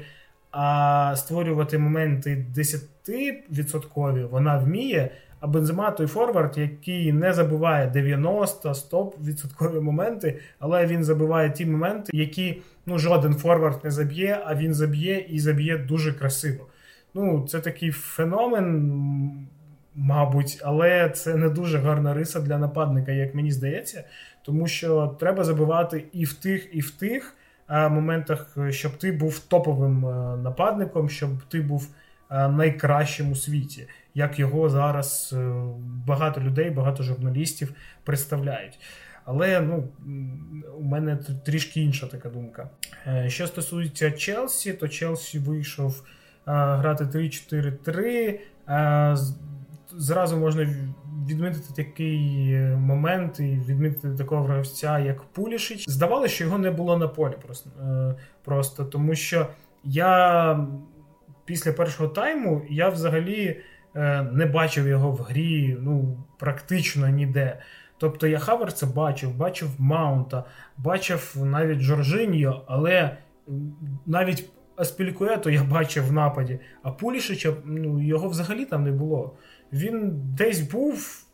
а 0.51 1.15
створювати 1.17 1.79
моменти 1.79 2.47
10% 3.09 4.29
вона 4.29 4.59
вміє. 4.59 5.11
А 5.41 5.47
Бензема 5.47 5.91
той 5.91 6.07
форвард, 6.07 6.59
який 6.59 7.13
не 7.13 7.33
забуває 7.33 7.93
90-100% 7.95 9.81
моменти, 9.81 10.39
але 10.59 10.87
він 10.87 11.05
забиває 11.05 11.51
ті 11.51 11.67
моменти, 11.67 12.11
які 12.15 12.63
ну, 12.87 12.99
жоден 12.99 13.35
форвард 13.35 13.85
не 13.85 13.91
заб'є, 13.91 14.43
а 14.45 14.55
він 14.55 14.75
заб'є 14.75 15.27
і 15.29 15.41
заб'є 15.41 15.79
дуже 15.79 16.13
красиво. 16.13 16.67
Ну, 17.15 17.47
Це 17.49 17.61
такий 17.61 17.91
феномен, 17.91 18.93
мабуть, 19.95 20.61
але 20.65 21.11
це 21.11 21.35
не 21.35 21.49
дуже 21.49 21.79
гарна 21.79 22.15
риса 22.15 22.41
для 22.41 22.59
нападника, 22.59 23.13
як 23.13 23.35
мені 23.35 23.53
здається, 23.53 24.05
тому 24.43 24.67
що 24.69 25.17
треба 25.21 25.45
забивати 25.45 26.05
і 26.13 26.25
в 26.25 26.33
тих, 26.33 26.69
і 26.73 26.81
в 26.81 26.91
тих. 26.91 27.35
Е, 27.71 27.89
моментах, 27.89 28.57
е, 28.59 28.73
щоб 28.73 28.97
ти 28.97 29.13
був 29.13 29.39
топовим 29.39 30.07
е, 30.07 30.37
нападником, 30.37 31.11
щоб 31.11 31.31
ти 31.49 31.61
був 31.61 31.89
найкращим 32.31 33.33
у 33.33 33.37
світі, 33.37 33.89
як 34.15 34.39
його 34.39 34.69
зараз 34.69 35.35
багато 36.07 36.41
людей, 36.41 36.71
багато 36.71 37.03
журналістів 37.03 37.73
представляють. 38.05 38.81
Але 39.25 39.61
ну, 39.61 39.89
у 40.79 40.83
мене 40.83 41.17
трішки 41.45 41.81
інша 41.81 42.07
така 42.07 42.29
думка. 42.29 42.69
Що 43.27 43.47
стосується 43.47 44.11
Челсі, 44.11 44.73
то 44.73 44.89
Челсі 44.89 45.39
вийшов 45.39 46.03
грати 46.47 47.05
3-4-3 47.05 48.39
зразу 49.97 50.37
можна 50.37 50.67
відмітити 51.29 51.85
такий 51.85 52.53
е, 52.53 52.77
момент 52.77 53.41
і 53.41 53.63
відмітити 53.69 54.11
такого 54.15 54.43
гравця, 54.43 54.99
як 54.99 55.23
Пулішич. 55.23 55.89
Здавалося, 55.89 56.35
що 56.35 56.45
його 56.45 56.59
не 56.59 56.71
було 56.71 56.99
на 56.99 57.09
полі 57.09 57.35
просто, 57.47 57.71
е, 57.81 58.15
просто 58.45 58.85
тому 58.85 59.15
що 59.15 59.47
я 59.85 60.67
після 61.45 61.73
першого 61.73 62.09
тайму 62.09 62.63
я 62.71 62.89
взагалі 62.89 63.61
е, 63.97 64.23
не 64.23 64.47
бачив 64.47 64.89
його 64.89 65.11
в 65.11 65.17
грі 65.17 65.77
ну, 65.81 66.25
практично 66.39 67.09
ніде. 67.09 67.59
Тобто 67.99 68.27
я 68.27 68.39
Хаверца 68.39 68.87
бачив, 68.87 69.37
бачив 69.37 69.69
Маунта, 69.79 70.45
бачив 70.77 71.35
навіть 71.37 71.81
Жоржиньо, 71.81 72.65
але 72.67 73.17
навіть 74.07 74.51
Аспількуету 74.79 75.51
я 75.51 75.65
бачив 75.65 76.07
в 76.07 76.13
нападі, 76.13 76.61
а 76.83 76.91
Пулішича 76.91 77.53
ну, 77.65 78.03
його 78.03 78.29
взагалі 78.29 78.65
там 78.65 78.85
не 78.85 78.93
було. 78.93 79.37
Він 79.73 80.13
десь 80.15 80.61
був, 80.61 81.25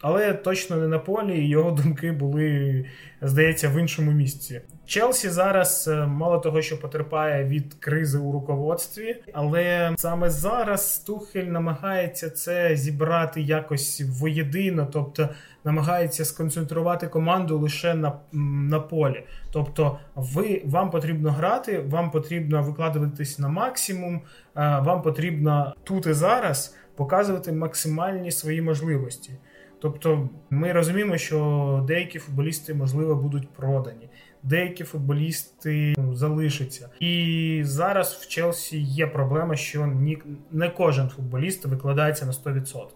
але 0.00 0.32
точно 0.32 0.76
не 0.76 0.88
на 0.88 0.98
полі, 0.98 1.38
і 1.38 1.48
його 1.48 1.70
думки 1.70 2.12
були, 2.12 2.84
здається, 3.22 3.68
в 3.68 3.80
іншому 3.80 4.10
місці. 4.10 4.60
Челсі 4.86 5.28
зараз 5.28 5.88
е, 5.88 6.06
мало 6.06 6.38
того, 6.38 6.62
що 6.62 6.80
потерпає 6.80 7.44
від 7.44 7.74
кризи 7.74 8.18
у 8.18 8.32
руководстві, 8.32 9.16
але 9.32 9.94
саме 9.96 10.30
зараз 10.30 10.98
Тухель 10.98 11.44
намагається 11.44 12.30
це 12.30 12.76
зібрати 12.76 13.40
якось 13.40 14.02
воєдино, 14.20 14.88
тобто 14.92 15.28
намагається 15.64 16.24
сконцентрувати 16.24 17.06
команду 17.06 17.58
лише 17.58 17.94
на 17.94 18.12
на 18.32 18.80
полі. 18.80 19.22
Тобто, 19.52 19.98
ви 20.14 20.62
вам 20.64 20.90
потрібно 20.90 21.30
грати, 21.30 21.78
вам 21.78 22.10
потрібно 22.10 22.62
викладуватись 22.62 23.38
на 23.38 23.48
максимум, 23.48 24.14
е, 24.16 24.20
вам 24.56 25.02
потрібно 25.02 25.74
тут 25.84 26.06
і 26.06 26.12
зараз 26.12 26.76
показувати 27.00 27.52
максимальні 27.52 28.30
свої 28.30 28.62
можливості. 28.62 29.32
Тобто, 29.80 30.28
ми 30.50 30.72
розуміємо, 30.72 31.16
що 31.16 31.84
деякі 31.86 32.18
футболісти, 32.18 32.74
можливо, 32.74 33.14
будуть 33.14 33.48
продані, 33.48 34.08
деякі 34.42 34.84
футболісти 34.84 35.94
ну, 35.98 36.14
залишаться. 36.14 36.88
І 37.00 37.62
зараз 37.64 38.12
в 38.12 38.28
Челсі 38.28 38.80
є 38.80 39.06
проблема, 39.06 39.56
що 39.56 39.86
ні, 39.86 40.18
не 40.50 40.68
кожен 40.68 41.08
футболіст 41.08 41.66
викладається 41.66 42.26
на 42.26 42.32
100%. 42.32 42.86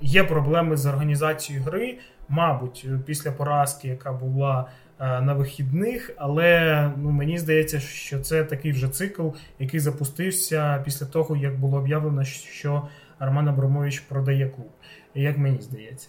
Є 0.00 0.24
проблеми 0.24 0.76
з 0.76 0.86
організацією 0.86 1.64
гри. 1.64 1.98
Мабуть, 2.28 2.86
після 3.06 3.32
поразки, 3.32 3.88
яка 3.88 4.12
була 4.12 4.68
на 5.00 5.34
вихідних, 5.34 6.10
але 6.16 6.90
ну, 6.96 7.10
мені 7.10 7.38
здається, 7.38 7.80
що 7.80 8.20
це 8.20 8.44
такий 8.44 8.72
вже 8.72 8.88
цикл, 8.88 9.28
який 9.58 9.80
запустився 9.80 10.82
після 10.84 11.06
того, 11.06 11.36
як 11.36 11.58
було 11.60 11.78
об'явлено, 11.78 12.24
що 12.24 12.88
Роман 13.18 13.48
Абрамович 13.48 14.00
продає 14.00 14.48
клуб, 14.48 14.70
як 15.14 15.38
мені 15.38 15.60
здається. 15.60 16.08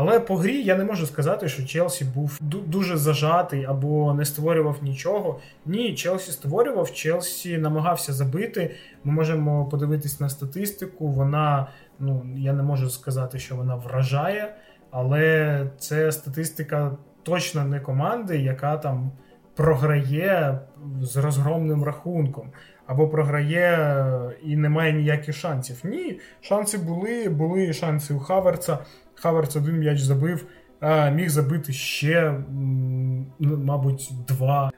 Але 0.00 0.20
по 0.20 0.36
грі 0.36 0.62
я 0.62 0.76
не 0.76 0.84
можу 0.84 1.06
сказати, 1.06 1.48
що 1.48 1.64
Челсі 1.66 2.04
був 2.04 2.38
дуже 2.66 2.96
зажатий 2.96 3.64
або 3.64 4.14
не 4.14 4.24
створював 4.24 4.76
нічого. 4.82 5.40
Ні, 5.66 5.94
Челсі 5.94 6.32
створював, 6.32 6.92
Челсі 6.92 7.58
намагався 7.58 8.12
забити. 8.12 8.74
Ми 9.04 9.12
можемо 9.12 9.64
подивитись 9.64 10.20
на 10.20 10.28
статистику. 10.28 11.08
Вона, 11.08 11.66
ну 11.98 12.26
я 12.36 12.52
не 12.52 12.62
можу 12.62 12.90
сказати, 12.90 13.38
що 13.38 13.56
вона 13.56 13.76
вражає, 13.76 14.54
але 14.90 15.66
це 15.78 16.12
статистика 16.12 16.96
точно 17.22 17.64
не 17.64 17.80
команди, 17.80 18.38
яка 18.38 18.76
там 18.76 19.10
програє 19.54 20.60
з 21.02 21.16
розгромним 21.16 21.84
рахунком. 21.84 22.50
Або 22.88 23.08
програє 23.08 23.94
і 24.42 24.56
не 24.56 24.68
має 24.68 24.92
ніяких 24.92 25.36
шансів. 25.36 25.80
Ні, 25.84 26.20
шанси 26.40 26.78
були, 26.78 27.28
були 27.28 27.72
шанси 27.72 28.14
у 28.14 28.18
Хаверца. 28.18 28.78
Хаверц 29.14 29.56
один 29.56 29.78
м'яч 29.78 30.00
забив, 30.00 30.46
міг 31.12 31.28
забити 31.28 31.72
ще, 31.72 32.34
ну, 33.38 33.56
мабуть, 33.56 34.10
два. 34.28 34.70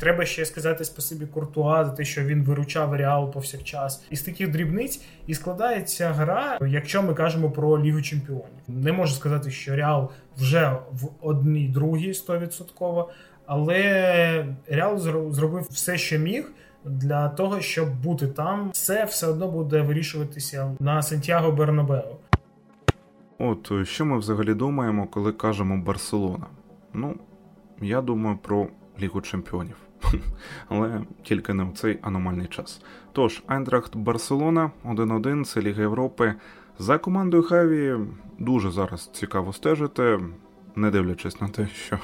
Треба 0.00 0.24
ще 0.24 0.44
сказати 0.44 0.84
спасибі 0.84 1.26
Куртуа 1.26 1.84
за 1.84 1.90
те, 1.90 2.04
що 2.04 2.24
він 2.24 2.42
виручав 2.42 2.94
Реал 2.94 3.32
повсякчас. 3.32 4.04
Із 4.10 4.22
таких 4.22 4.50
дрібниць 4.50 5.00
і 5.26 5.34
складається 5.34 6.08
гра, 6.08 6.58
якщо 6.68 7.02
ми 7.02 7.14
кажемо 7.14 7.50
про 7.50 7.82
Лігу 7.82 8.02
Чемпіонів. 8.02 8.44
Не 8.68 8.92
можу 8.92 9.14
сказати, 9.14 9.50
що 9.50 9.76
Реал 9.76 10.10
вже 10.36 10.76
в 10.92 11.08
одній 11.20 11.68
другій 11.68 12.12
100%, 12.12 13.04
але 13.46 14.46
Реал 14.68 14.98
зробив 15.30 15.66
все, 15.70 15.98
що 15.98 16.18
міг. 16.18 16.52
Для 16.86 17.28
того 17.28 17.60
щоб 17.60 18.02
бути 18.02 18.26
там, 18.26 18.70
все 18.72 19.04
все 19.04 19.26
одно 19.26 19.48
буде 19.48 19.82
вирішуватися 19.82 20.76
на 20.80 21.02
Сантьяго 21.02 21.52
Бернабео. 21.52 22.16
От 23.38 23.72
е, 23.72 23.84
що 23.84 24.04
ми 24.04 24.18
взагалі 24.18 24.54
думаємо, 24.54 25.06
коли 25.06 25.32
кажемо 25.32 25.76
Барселона? 25.76 26.46
Ну, 26.94 27.14
я 27.80 28.00
думаю 28.00 28.38
про 28.42 28.66
Лігу 29.00 29.20
Чемпіонів, 29.20 29.76
але 30.68 31.00
тільки 31.22 31.54
не 31.54 31.64
в 31.64 31.72
цей 31.72 31.98
аномальний 32.02 32.46
час. 32.46 32.82
Тож, 33.12 33.42
Айндрахт 33.46 33.96
Барселона 33.96 34.70
1-1, 34.84 35.44
це 35.44 35.60
Ліга 35.60 35.82
Європи. 35.82 36.34
За 36.78 36.98
командою 36.98 37.42
Хаві 37.42 37.96
дуже 38.38 38.70
зараз 38.70 39.10
цікаво 39.12 39.52
стежити 39.52 40.20
не 40.76 40.90
дивлячись 40.90 41.40
на 41.40 41.48
те, 41.48 41.68
що 41.74 41.98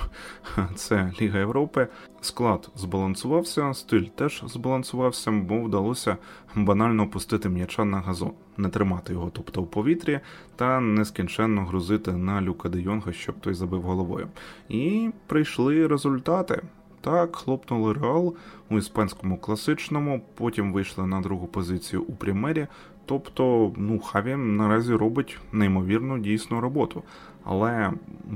це 0.74 1.12
Ліга 1.20 1.38
Європи, 1.38 1.88
склад 2.20 2.70
збалансувався, 2.76 3.74
стиль 3.74 4.04
теж 4.04 4.42
збалансувався, 4.46 5.30
бо 5.30 5.60
вдалося 5.60 6.16
банально 6.54 7.02
опустити 7.02 7.48
м'яча 7.48 7.84
на 7.84 8.00
газон, 8.00 8.32
не 8.56 8.68
тримати 8.68 9.12
його, 9.12 9.30
тобто 9.32 9.62
в 9.62 9.70
повітрі, 9.70 10.20
та 10.56 10.80
нескінченно 10.80 11.64
грузити 11.64 12.12
на 12.12 12.42
Люка 12.42 12.68
Де 12.68 12.80
Йонга, 12.80 13.12
щоб 13.12 13.40
той 13.40 13.54
забив 13.54 13.82
головою. 13.82 14.28
І 14.68 15.10
прийшли 15.26 15.86
результати. 15.86 16.62
Так, 17.02 17.36
хлопнули 17.36 17.92
Реал 17.92 18.36
у 18.70 18.78
іспанському 18.78 19.38
класичному, 19.38 20.22
потім 20.34 20.72
вийшли 20.72 21.06
на 21.06 21.20
другу 21.20 21.46
позицію 21.46 22.02
у 22.02 22.12
Прімері. 22.12 22.66
Тобто, 23.12 23.72
ну, 23.76 23.98
Хаві 23.98 24.36
наразі 24.36 24.94
робить 24.94 25.38
неймовірну 25.52 26.18
дійсну 26.18 26.60
роботу. 26.60 27.02
Але 27.44 27.92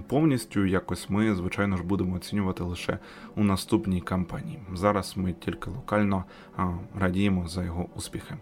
повністю 0.07 0.67
якось 0.67 1.11
ми, 1.11 1.35
звичайно 1.35 1.77
ж, 1.77 1.83
будемо 1.83 2.17
оцінювати 2.17 2.65
лише 2.65 2.99
у 3.37 3.45
наступній 3.45 4.01
кампанії. 4.01 4.59
Зараз 4.75 5.17
ми 5.17 5.33
тільки 5.33 5.71
локально 5.71 6.25
а, 6.57 6.69
радіємо 7.01 7.49
за 7.49 7.65
його 7.65 7.87
успіхи. 7.97 8.35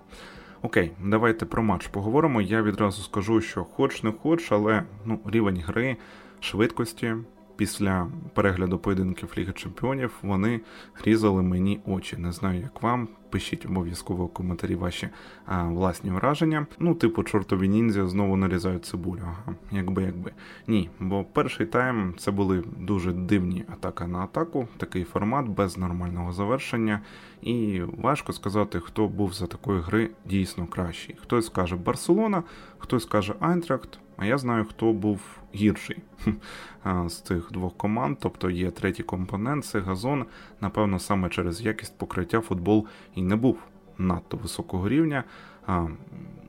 Окей, 0.62 0.90
давайте 1.04 1.46
про 1.46 1.62
матч 1.62 1.86
поговоримо. 1.86 2.40
Я 2.40 2.62
відразу 2.62 3.02
скажу, 3.02 3.40
що 3.40 3.64
хоч 3.64 4.02
не 4.02 4.12
хоч, 4.12 4.52
але 4.52 4.82
ну, 5.04 5.18
рівень 5.24 5.62
гри, 5.66 5.96
швидкості 6.40 7.14
після 7.56 8.06
перегляду 8.34 8.78
поєдинків 8.78 9.32
Ліги 9.38 9.52
Чемпіонів 9.52 10.10
вони 10.22 10.60
різали 11.04 11.42
мені 11.42 11.80
очі. 11.86 12.16
Не 12.16 12.32
знаю, 12.32 12.60
як 12.60 12.82
вам. 12.82 13.08
Пишіть 13.30 13.66
обов'язково 13.66 14.26
в 14.26 14.32
коментарі 14.32 14.74
ваші 14.74 15.08
а, 15.46 15.62
власні 15.62 16.10
враження. 16.10 16.66
Ну, 16.78 16.94
типу, 16.94 17.22
чортові 17.22 17.68
ніндзя 17.68 18.06
знову 18.06 18.36
нарізають 18.36 18.84
цибулю. 18.84 19.20
Ага, 19.22 19.56
якби 19.72 20.02
якби. 20.02 20.32
Ні, 20.66 20.90
бо 21.00 21.24
перший 21.24 21.66
тайм 21.66 22.14
це 22.18 22.30
були 22.30 22.64
дуже 22.78 23.12
дивні 23.12 23.64
атака 23.72 24.06
на 24.06 24.18
атаку, 24.18 24.68
такий 24.76 25.04
формат 25.04 25.48
без 25.48 25.78
нормального 25.78 26.32
завершення. 26.32 27.00
І 27.42 27.82
важко 27.98 28.32
сказати, 28.32 28.80
хто 28.80 29.08
був 29.08 29.32
за 29.32 29.46
такої 29.46 29.80
гри 29.80 30.10
дійсно 30.24 30.66
кращий. 30.66 31.16
Хтось 31.22 31.46
скаже 31.46 31.76
Барселона, 31.76 32.42
хтось 32.78 33.04
каже 33.04 33.34
Айнтрахт. 33.40 33.98
А 34.16 34.26
я 34.26 34.38
знаю, 34.38 34.64
хто 34.64 34.92
був 34.92 35.20
гірший 35.54 36.02
з 37.06 37.20
цих 37.20 37.52
двох 37.52 37.76
команд. 37.76 38.16
Тобто 38.20 38.50
є 38.50 38.70
третій 38.70 39.02
компонент, 39.02 39.64
це 39.64 39.80
газон. 39.80 40.24
Напевно, 40.60 40.98
саме 40.98 41.28
через 41.28 41.60
якість 41.60 41.98
покриття 41.98 42.40
футбол 42.40 42.86
і 43.14 43.22
не 43.22 43.36
був 43.36 43.58
надто 43.98 44.36
високого 44.36 44.88
рівня. 44.88 45.24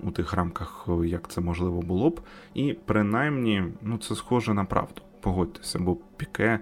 У 0.03 0.11
тих 0.11 0.33
рамках, 0.33 0.87
як 1.05 1.27
це 1.27 1.41
можливо 1.41 1.81
було 1.81 2.09
б, 2.09 2.21
і 2.53 2.73
принаймні 2.85 3.63
ну 3.81 3.97
це 3.97 4.15
схоже 4.15 4.53
на 4.53 4.65
правду. 4.65 5.01
Погодьтеся, 5.19 5.79
бо 5.79 5.95
піке 5.95 6.59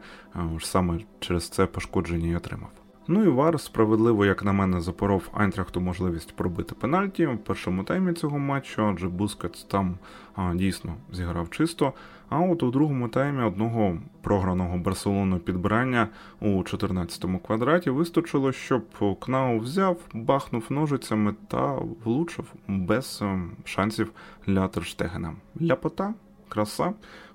саме 0.61 0.99
через 1.19 1.49
це 1.49 1.65
пошкодження 1.65 2.27
й 2.27 2.35
отримав. 2.35 2.82
Ну 3.07 3.23
і 3.23 3.27
Вар 3.27 3.59
справедливо, 3.59 4.25
як 4.25 4.43
на 4.43 4.53
мене, 4.53 4.81
запоров 4.81 5.29
Айнтрахту 5.33 5.81
можливість 5.81 6.35
пробити 6.35 6.75
пенальті 6.75 7.25
в 7.25 7.37
першому 7.37 7.83
таймі 7.83 8.13
цього 8.13 8.39
матчу, 8.39 8.85
адже 8.85 9.09
Бускетс 9.09 9.63
там 9.63 9.97
а, 10.35 10.53
дійсно 10.55 10.95
зіграв 11.11 11.49
чисто. 11.49 11.93
А 12.29 12.39
от 12.39 12.63
у 12.63 12.71
другому 12.71 13.07
таймі 13.07 13.43
одного 13.43 13.97
програного 14.21 14.77
Барселону 14.77 15.39
підбирання 15.39 16.07
у 16.39 16.47
14-му 16.47 17.39
квадраті 17.39 17.89
вистачило, 17.89 18.51
щоб 18.51 18.83
Кнау 19.19 19.59
взяв, 19.59 19.97
бахнув 20.13 20.65
ножицями 20.69 21.35
та 21.47 21.79
влучив 22.03 22.53
без 22.67 23.19
ем, 23.21 23.51
шансів 23.65 24.11
для 24.47 24.67
Терштегена. 24.67 25.33
Ляпота, 25.61 26.13
краса 26.49 26.93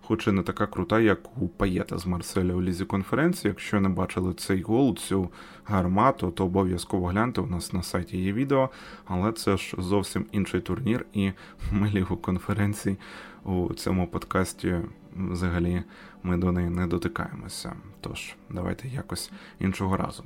хоч 0.09 0.27
і 0.27 0.33
не 0.33 0.43
така 0.43 0.67
крута, 0.67 1.01
як 1.01 1.43
у 1.43 1.49
Паєта 1.49 1.99
з 1.99 2.07
Марселя 2.07 2.55
у 2.55 2.63
лізі 2.63 2.85
конференції. 2.85 3.49
Якщо 3.49 3.81
не 3.81 3.89
бачили 3.89 4.35
цей 4.35 4.63
гол, 4.63 4.97
цю 4.97 5.31
гармату, 5.65 6.31
то 6.31 6.45
обов'язково 6.45 7.07
гляньте. 7.07 7.41
У 7.41 7.47
нас 7.47 7.73
на 7.73 7.83
сайті 7.83 8.19
є 8.19 8.33
відео, 8.33 8.71
але 9.07 9.33
це 9.33 9.57
ж 9.57 9.75
зовсім 9.79 10.27
інший 10.33 10.61
турнір, 10.61 11.07
і 11.13 11.33
ми 11.73 11.91
лігу 11.91 12.17
конференцій 12.17 12.97
у 13.45 13.75
цьому 13.75 14.07
подкасті 14.07 14.77
взагалі 15.17 15.83
ми 16.23 16.37
до 16.37 16.53
неї 16.53 16.71
не 16.71 16.87
дотикаємося. 16.87 17.73
Тож, 18.01 18.37
давайте 18.51 18.89
якось 18.89 19.31
іншого 19.61 19.97
разу. 19.97 20.25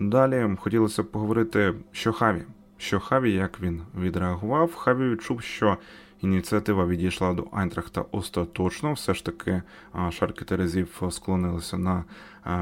Далі 0.00 0.56
хотілося 0.60 1.02
б 1.02 1.10
поговорити, 1.10 1.74
що 1.92 2.12
Хаві. 2.12 2.42
Що 2.78 3.00
Хаві, 3.00 3.32
як 3.32 3.60
він 3.60 3.82
відреагував, 4.00 4.74
Хаві 4.74 5.10
відчув, 5.10 5.42
що 5.42 5.78
ініціатива 6.20 6.86
відійшла 6.86 7.34
до 7.34 7.46
Айнтрахта 7.52 8.04
остаточно. 8.12 8.92
Все 8.92 9.14
ж 9.14 9.24
таки 9.24 9.62
шарки 10.10 10.44
Терезів 10.44 11.02
склонилися 11.10 11.78
на 11.78 12.04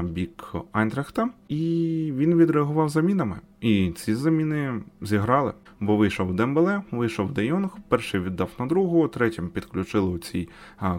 бік 0.03 0.53
Айнтрахта, 0.71 1.29
і 1.47 2.13
він 2.15 2.37
відреагував 2.37 2.89
замінами. 2.89 3.39
І 3.61 3.91
ці 3.91 4.15
заміни 4.15 4.81
зіграли. 5.01 5.53
Бо 5.79 5.97
вийшов 5.97 6.33
Дембеле, 6.33 6.81
вийшов 6.91 7.31
Де 7.31 7.45
Йонг, 7.45 7.69
перший 7.89 8.19
віддав 8.19 8.49
на 8.59 8.65
другу, 8.65 9.07
третім 9.07 9.49
підключили 9.49 10.09
у 10.09 10.17
цій 10.17 10.49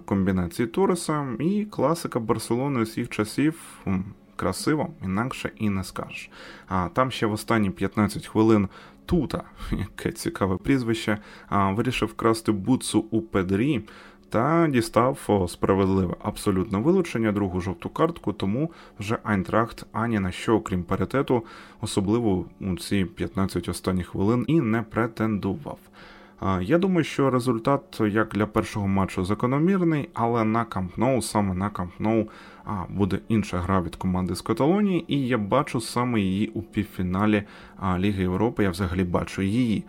комбінації 0.05 0.69
Тореса, 0.69 1.27
і 1.41 1.65
класика 1.65 2.21
Барселони 2.21 2.81
усіх 2.81 3.09
часів. 3.09 3.81
Красиво, 4.37 4.91
інакше 5.05 5.51
і 5.57 5.71
не 5.71 5.85
скажеш. 5.85 6.31
А 6.69 6.89
там 6.89 7.11
ще 7.11 7.27
в 7.27 7.33
останні 7.33 7.71
15 7.71 8.27
хвилин 8.27 8.69
Тута, 9.07 9.43
яке 9.71 10.13
цікаве 10.13 10.57
прізвище, 10.57 11.19
вирішив 11.51 12.15
красти 12.15 12.53
буцу 12.53 13.05
у 13.11 13.21
Педрі 13.21 13.83
та 14.29 14.69
дістав 14.71 15.47
справедливе 15.49 16.15
абсолютне 16.23 16.79
вилучення, 16.79 17.33
другу 17.33 17.61
жовту 17.61 17.89
картку, 17.89 18.33
тому 18.33 18.71
вже 18.99 19.19
Айнтрахт 19.23 19.87
ані 19.93 20.19
на 20.19 20.33
що, 20.33 20.57
окрім 20.57 20.83
паритету, 20.83 21.45
особливо 21.81 22.45
у 22.61 22.77
ці 22.77 23.05
15 23.05 23.69
останніх 23.69 24.09
хвилин 24.09 24.45
і 24.49 24.61
не 24.61 24.83
претендував. 24.83 25.79
Я 26.61 26.79
думаю, 26.79 27.05
що 27.05 27.31
результат 27.31 28.01
як 28.01 28.29
для 28.29 28.47
першого 28.47 28.89
матчу 28.89 29.25
закономірний, 29.25 30.09
але 30.15 30.45
на 30.45 30.65
Камп 30.65 30.97
Ноу, 30.97 31.23
саме 31.23 31.55
на 31.55 31.71
Камп 31.71 31.93
Ноу, 31.99 32.29
буде 32.89 33.19
інша 33.29 33.59
гра 33.59 33.81
від 33.81 33.97
команди 33.97 34.35
з 34.35 34.41
Каталонії, 34.41 35.05
і 35.09 35.27
я 35.29 35.39
бачу 35.39 35.81
саме 35.81 36.21
її 36.21 36.49
у 36.49 36.63
півфіналі 36.63 37.43
Ліги 37.99 38.23
Європи. 38.23 38.63
Я 38.63 38.71
взагалі 38.71 39.05
бачу 39.05 39.43
її 39.43 39.85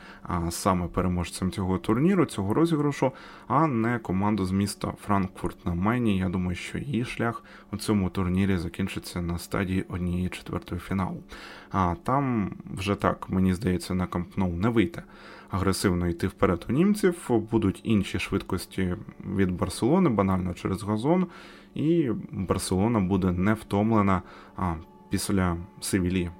саме 0.49 0.87
переможцем 0.87 1.51
цього 1.51 1.77
турніру, 1.77 2.25
цього 2.25 2.53
розіграшу, 2.53 3.11
а 3.47 3.67
не 3.67 3.99
команду 3.99 4.45
з 4.45 4.51
міста 4.51 4.93
Франкфурт 5.05 5.65
на 5.65 5.73
Майні. 5.73 6.17
Я 6.17 6.29
думаю, 6.29 6.55
що 6.55 6.77
її 6.77 7.05
шлях 7.05 7.43
у 7.71 7.77
цьому 7.77 8.09
турнірі 8.09 8.57
закінчиться 8.57 9.21
на 9.21 9.37
стадії 9.37 9.85
однієї 9.89 10.29
четвертої 10.29 10.81
фіналу. 10.81 11.23
А 11.71 11.95
там 12.03 12.51
вже 12.75 12.95
так 12.95 13.29
мені 13.29 13.53
здається 13.53 13.93
на 13.93 14.07
кампноу 14.07 14.53
не 14.53 14.69
вийде 14.69 15.03
агресивно 15.49 16.07
йти 16.07 16.27
вперед 16.27 16.65
у 16.69 16.71
німців. 16.71 17.29
Будуть 17.51 17.81
інші 17.83 18.19
швидкості 18.19 18.95
від 19.35 19.51
Барселони, 19.51 20.09
банально 20.09 20.53
через 20.53 20.83
газон, 20.83 21.27
і 21.75 22.09
Барселона 22.31 22.99
буде 22.99 23.31
не 23.31 23.53
втомлена 23.53 24.21
а, 24.55 24.73
після 25.09 25.57
Севілії. 25.81 26.31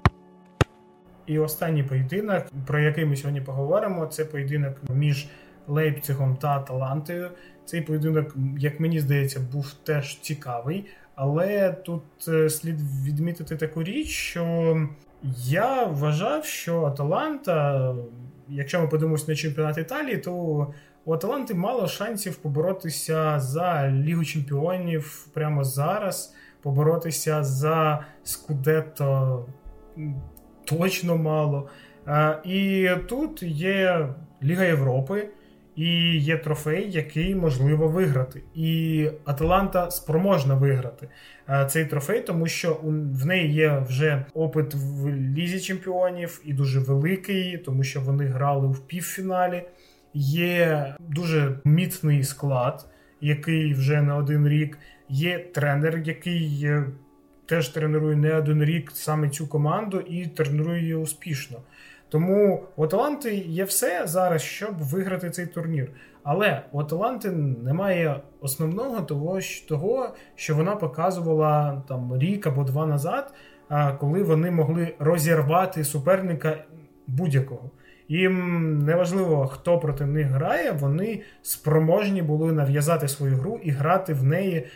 І 1.26 1.38
останній 1.38 1.82
поєдинок, 1.82 2.44
про 2.66 2.78
який 2.80 3.04
ми 3.04 3.16
сьогодні 3.16 3.40
поговоримо, 3.40 4.06
це 4.06 4.24
поєдинок 4.24 4.76
між 4.94 5.28
Лейпцигом 5.66 6.36
та 6.36 6.48
Аталантою. 6.48 7.30
Цей 7.64 7.80
поєдинок, 7.80 8.36
як 8.58 8.80
мені 8.80 9.00
здається, 9.00 9.40
був 9.52 9.72
теж 9.72 10.20
цікавий. 10.20 10.86
Але 11.14 11.72
тут 11.72 12.02
е, 12.28 12.50
слід 12.50 12.76
відмітити 13.04 13.56
таку 13.56 13.82
річ, 13.82 14.08
що 14.08 14.76
я 15.44 15.84
вважав, 15.84 16.44
що 16.44 16.84
Аталанта 16.84 17.94
якщо 18.50 18.80
ми 18.80 18.88
подивимося 18.88 19.24
на 19.28 19.36
чемпіонат 19.36 19.78
Італії, 19.78 20.18
то 20.18 20.32
у 21.04 21.14
Аталанти 21.14 21.54
мало 21.54 21.88
шансів 21.88 22.36
поборотися 22.36 23.40
за 23.40 23.88
Лігу 23.90 24.24
Чемпіонів 24.24 25.26
прямо 25.34 25.64
зараз, 25.64 26.34
поборотися 26.62 27.44
за 27.44 28.04
Скудетто 28.22 29.46
точно 30.64 31.16
мало. 31.16 31.68
І 32.44 32.88
тут 33.08 33.42
є 33.42 34.08
Ліга 34.42 34.64
Європи. 34.64 35.28
І 35.78 36.18
є 36.18 36.36
трофей, 36.36 36.90
який 36.90 37.34
можливо 37.34 37.88
виграти. 37.88 38.42
І 38.54 39.10
Аталанта 39.24 39.90
спроможна 39.90 40.54
виграти 40.54 41.08
е, 41.48 41.66
цей 41.70 41.84
трофей, 41.84 42.20
тому 42.20 42.46
що 42.46 42.80
в 43.12 43.26
неї 43.26 43.52
є 43.52 43.84
вже 43.88 44.24
опит 44.34 44.74
в 44.74 45.08
лізі 45.08 45.60
чемпіонів 45.60 46.40
і 46.44 46.52
дуже 46.52 46.80
великий, 46.80 47.58
тому 47.58 47.82
що 47.82 48.00
вони 48.00 48.24
грали 48.24 48.68
в 48.68 48.86
півфіналі. 48.86 49.62
Є 50.14 50.94
дуже 51.08 51.58
міцний 51.64 52.24
склад, 52.24 52.86
який 53.20 53.74
вже 53.74 54.02
не 54.02 54.12
один 54.12 54.48
рік. 54.48 54.78
Є 55.08 55.38
тренер, 55.38 55.98
який 56.04 56.60
е, 56.64 56.86
теж 57.46 57.68
тренує 57.68 58.16
не 58.16 58.34
один 58.34 58.64
рік 58.64 58.90
саме 58.94 59.28
цю 59.28 59.46
команду 59.46 60.00
і 60.00 60.26
тренує 60.26 60.80
її 60.80 60.94
успішно. 60.94 61.58
Тому 62.08 62.64
у 62.76 62.84
Аталанти 62.84 63.34
є 63.34 63.64
все 63.64 64.02
зараз, 64.06 64.42
щоб 64.42 64.78
виграти 64.78 65.30
цей 65.30 65.46
турнір. 65.46 65.90
Але 66.22 66.62
у 66.72 66.80
Аталанти 66.80 67.30
немає 67.30 68.20
основного 68.40 69.00
того, 69.00 69.38
того, 69.68 70.14
що 70.34 70.54
вона 70.54 70.76
показувала 70.76 71.82
там 71.88 72.18
рік 72.18 72.46
або 72.46 72.64
два 72.64 72.86
назад, 72.86 73.34
коли 74.00 74.22
вони 74.22 74.50
могли 74.50 74.94
розірвати 74.98 75.84
суперника 75.84 76.64
будь-якого. 77.06 77.70
Їм 78.08 78.78
неважливо, 78.84 79.46
хто 79.46 79.78
проти 79.78 80.06
них 80.06 80.26
грає, 80.26 80.72
вони 80.72 81.22
спроможні 81.42 82.22
були 82.22 82.52
нав'язати 82.52 83.08
свою 83.08 83.36
гру 83.36 83.60
і 83.62 83.70
грати 83.70 84.14
в 84.14 84.24
неї 84.24 84.66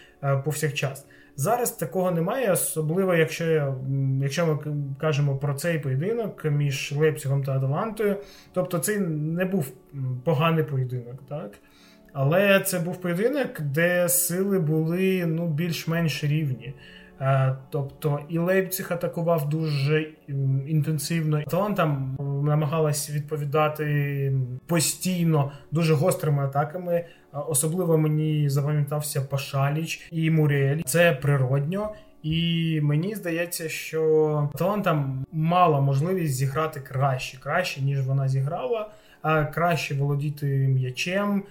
повсякчас. 0.45 1.07
Зараз 1.37 1.71
такого 1.71 2.11
немає, 2.11 2.53
особливо 2.53 3.14
якщо 3.14 3.75
якщо 4.23 4.47
ми 4.47 4.59
кажемо 4.99 5.37
про 5.37 5.55
цей 5.55 5.79
поєдинок 5.79 6.45
між 6.45 6.92
Лейпцигом 6.92 7.45
та 7.45 7.53
Аталантою. 7.53 8.16
Тобто 8.53 8.79
це 8.79 8.99
не 8.99 9.45
був 9.45 9.73
поганий 10.25 10.64
поєдинок, 10.64 11.23
так? 11.29 11.51
Але 12.12 12.61
це 12.61 12.79
був 12.79 13.01
поєдинок, 13.01 13.61
де 13.61 14.09
сили 14.09 14.59
були 14.59 15.27
ну, 15.27 15.49
більш-менш 15.49 16.25
рівні. 16.25 16.75
Е, 17.20 17.57
тобто 17.70 18.20
і 18.29 18.38
Лейпциг 18.38 18.92
атакував 18.92 19.48
дуже 19.48 20.11
інтенсивно. 20.66 21.38
Аталанта 21.38 21.87
намагалась 22.44 23.11
відповідати 23.11 24.33
постійно 24.66 25.53
дуже 25.70 25.94
гострими 25.94 26.44
атаками. 26.44 26.94
Е, 26.94 27.07
особливо 27.48 27.98
мені 27.98 28.48
запам'ятався 28.48 29.20
Пашаліч 29.20 30.09
і 30.11 30.31
Муріель. 30.31 30.81
Це 30.85 31.12
природньо. 31.12 31.90
І 32.22 32.81
мені 32.83 33.14
здається, 33.14 33.68
що 33.68 34.51
Аталанта 34.55 35.09
мала 35.33 35.81
можливість 35.81 36.35
зіграти 36.35 36.81
краще, 36.81 37.38
краще 37.40 37.83
ніж 37.83 38.07
вона 38.07 38.29
зіграла, 38.29 38.90
краще 39.55 39.94
володіти 39.94 40.46
м'ячем, 40.46 41.42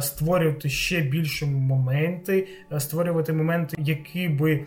створювати 0.00 0.68
ще 0.68 1.00
більше 1.00 1.46
моменти, 1.46 2.48
створювати 2.78 3.32
моменти, 3.32 3.76
які 3.78 4.28
би 4.28 4.66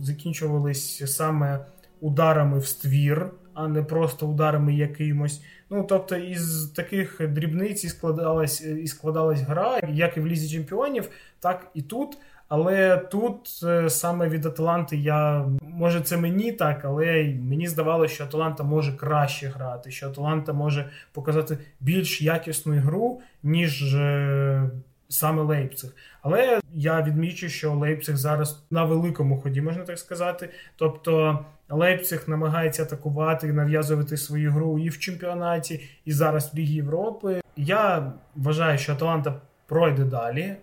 закінчувались 0.00 1.16
саме 1.16 1.66
ударами 2.00 2.58
в 2.58 2.66
ствір, 2.66 3.30
а 3.54 3.68
не 3.68 3.82
просто 3.82 4.26
ударами 4.26 4.74
якимось. 4.74 5.42
Ну 5.70 5.84
тобто, 5.88 6.16
із 6.16 6.72
таких 6.76 7.20
дрібниць 7.28 7.84
і 7.84 7.88
складалась 7.88 8.60
і 8.60 8.86
складалась 8.86 9.40
гра, 9.40 9.80
як 9.88 10.16
і 10.16 10.20
в 10.20 10.26
лізі 10.26 10.56
чемпіонів, 10.56 11.10
так 11.40 11.70
і 11.74 11.82
тут. 11.82 12.18
Але 12.48 12.96
тут 12.96 13.60
е, 13.64 13.90
саме 13.90 14.28
від 14.28 14.46
Аталанти 14.46 14.96
я 14.96 15.46
може 15.60 16.00
це 16.00 16.16
мені 16.16 16.52
так, 16.52 16.84
але 16.84 17.36
мені 17.42 17.68
здавалося, 17.68 18.14
що 18.14 18.24
Аталанта 18.24 18.62
може 18.62 18.92
краще 18.92 19.48
грати, 19.48 19.90
що 19.90 20.06
Аталанта 20.06 20.52
може 20.52 20.90
показати 21.12 21.58
більш 21.80 22.22
якісну 22.22 22.74
гру, 22.74 23.20
ніж 23.42 23.94
е, 23.94 24.70
саме 25.08 25.42
Лейпциг. 25.42 25.90
Але 26.22 26.60
я 26.74 27.02
відмічу, 27.02 27.48
що 27.48 27.72
Лейпциг 27.72 28.16
зараз 28.16 28.64
на 28.70 28.84
великому 28.84 29.40
ході, 29.40 29.60
можна 29.62 29.82
так 29.82 29.98
сказати. 29.98 30.50
Тобто 30.76 31.38
Лейпциг 31.68 32.24
намагається 32.26 32.82
атакувати 32.82 33.48
і 33.48 33.52
нав'язувати 33.52 34.16
свою 34.16 34.52
гру 34.52 34.78
і 34.78 34.88
в 34.88 34.98
чемпіонаті, 34.98 35.88
і 36.04 36.12
зараз 36.12 36.54
в 36.54 36.56
Лігі 36.56 36.74
Європи. 36.74 37.40
Я 37.56 38.12
вважаю, 38.34 38.78
що 38.78 38.92
Аталанта 38.92 39.40
пройде 39.66 40.04
далі. 40.04 40.56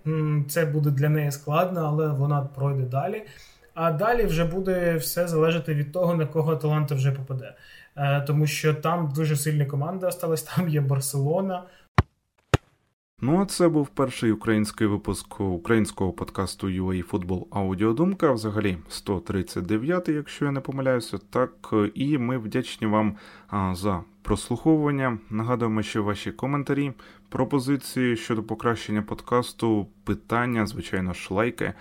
Це 0.50 0.66
буде 0.66 0.90
для 0.90 1.10
неї 1.10 1.32
складно, 1.32 1.82
але 1.86 2.08
вона 2.08 2.42
пройде 2.42 2.84
далі. 2.84 3.24
А 3.74 3.92
далі 3.92 4.26
вже 4.26 4.46
буде 4.46 4.96
все 4.96 5.28
залежати 5.28 5.74
від 5.74 5.92
того, 5.92 6.16
на 6.16 6.26
кого 6.26 6.54
Аталанта 6.54 6.96
вже 6.96 7.12
попаде. 7.12 7.54
Е, 7.96 8.22
тому 8.22 8.48
що 8.48 8.74
там 8.74 9.12
дуже 9.16 9.36
сильні 9.36 9.66
команди 9.66 10.06
осталась, 10.06 10.44
там 10.44 10.70
є 10.70 10.82
Барселона. 10.82 11.64
Ну 13.26 13.42
а 13.42 13.46
це 13.46 13.68
був 13.68 13.88
перший 13.88 14.32
український 14.32 14.88
випуск 14.88 15.40
українського 15.40 16.12
подкасту 16.12 16.68
UA 16.68 17.10
Football 17.10 17.46
Аудіодумка, 17.52 18.32
взагалі 18.32 18.78
139, 18.90 20.10
якщо 20.10 20.46
я 20.46 20.52
не 20.52 20.60
помиляюся. 20.60 21.18
Так, 21.30 21.74
і 21.94 22.18
ми 22.18 22.38
вдячні 22.38 22.88
вам 22.88 23.16
за 23.72 24.04
прослуховування. 24.22 25.18
Нагадуємо, 25.30 25.82
що 25.82 26.04
ваші 26.04 26.32
коментарі, 26.32 26.94
пропозиції 27.30 28.18
щодо 28.18 28.44
покращення 28.44 29.02
подкасту, 29.02 29.88
питання, 30.04 30.66
звичайно, 30.66 31.14
ж 31.14 31.34
лайки, 31.34 31.74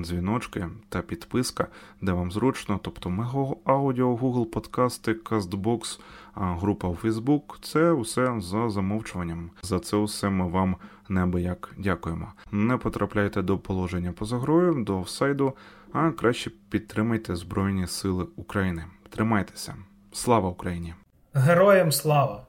дзвіночки 0.00 0.68
та 0.88 1.02
підписка, 1.02 1.66
де 2.00 2.12
вам 2.12 2.32
зручно. 2.32 2.80
Тобто 2.82 3.10
Мего 3.10 3.56
Аудіо, 3.64 4.16
Google 4.16 4.44
Подкасти, 4.44 5.12
Castbox, 5.12 6.00
група 6.44 6.88
у 6.88 6.94
Фейсбук.– 6.94 7.58
це 7.62 7.90
усе 7.90 8.40
за 8.40 8.70
замовчуванням. 8.70 9.50
За 9.62 9.78
це 9.80 9.96
усе 9.96 10.30
ми 10.30 10.48
вам 10.48 10.76
неабияк 11.08 11.74
дякуємо. 11.78 12.32
Не 12.52 12.76
потрапляйте 12.76 13.42
до 13.42 13.58
положення 13.58 14.12
поза 14.12 14.38
грою, 14.38 14.84
до 14.84 15.00
офсайду, 15.00 15.52
а 15.92 16.10
краще 16.10 16.50
підтримайте 16.70 17.36
Збройні 17.36 17.86
Сили 17.86 18.26
України. 18.36 18.84
Тримайтеся. 19.08 19.74
Слава 20.12 20.48
Україні! 20.48 20.94
Героям 21.34 21.92
слава! 21.92 22.46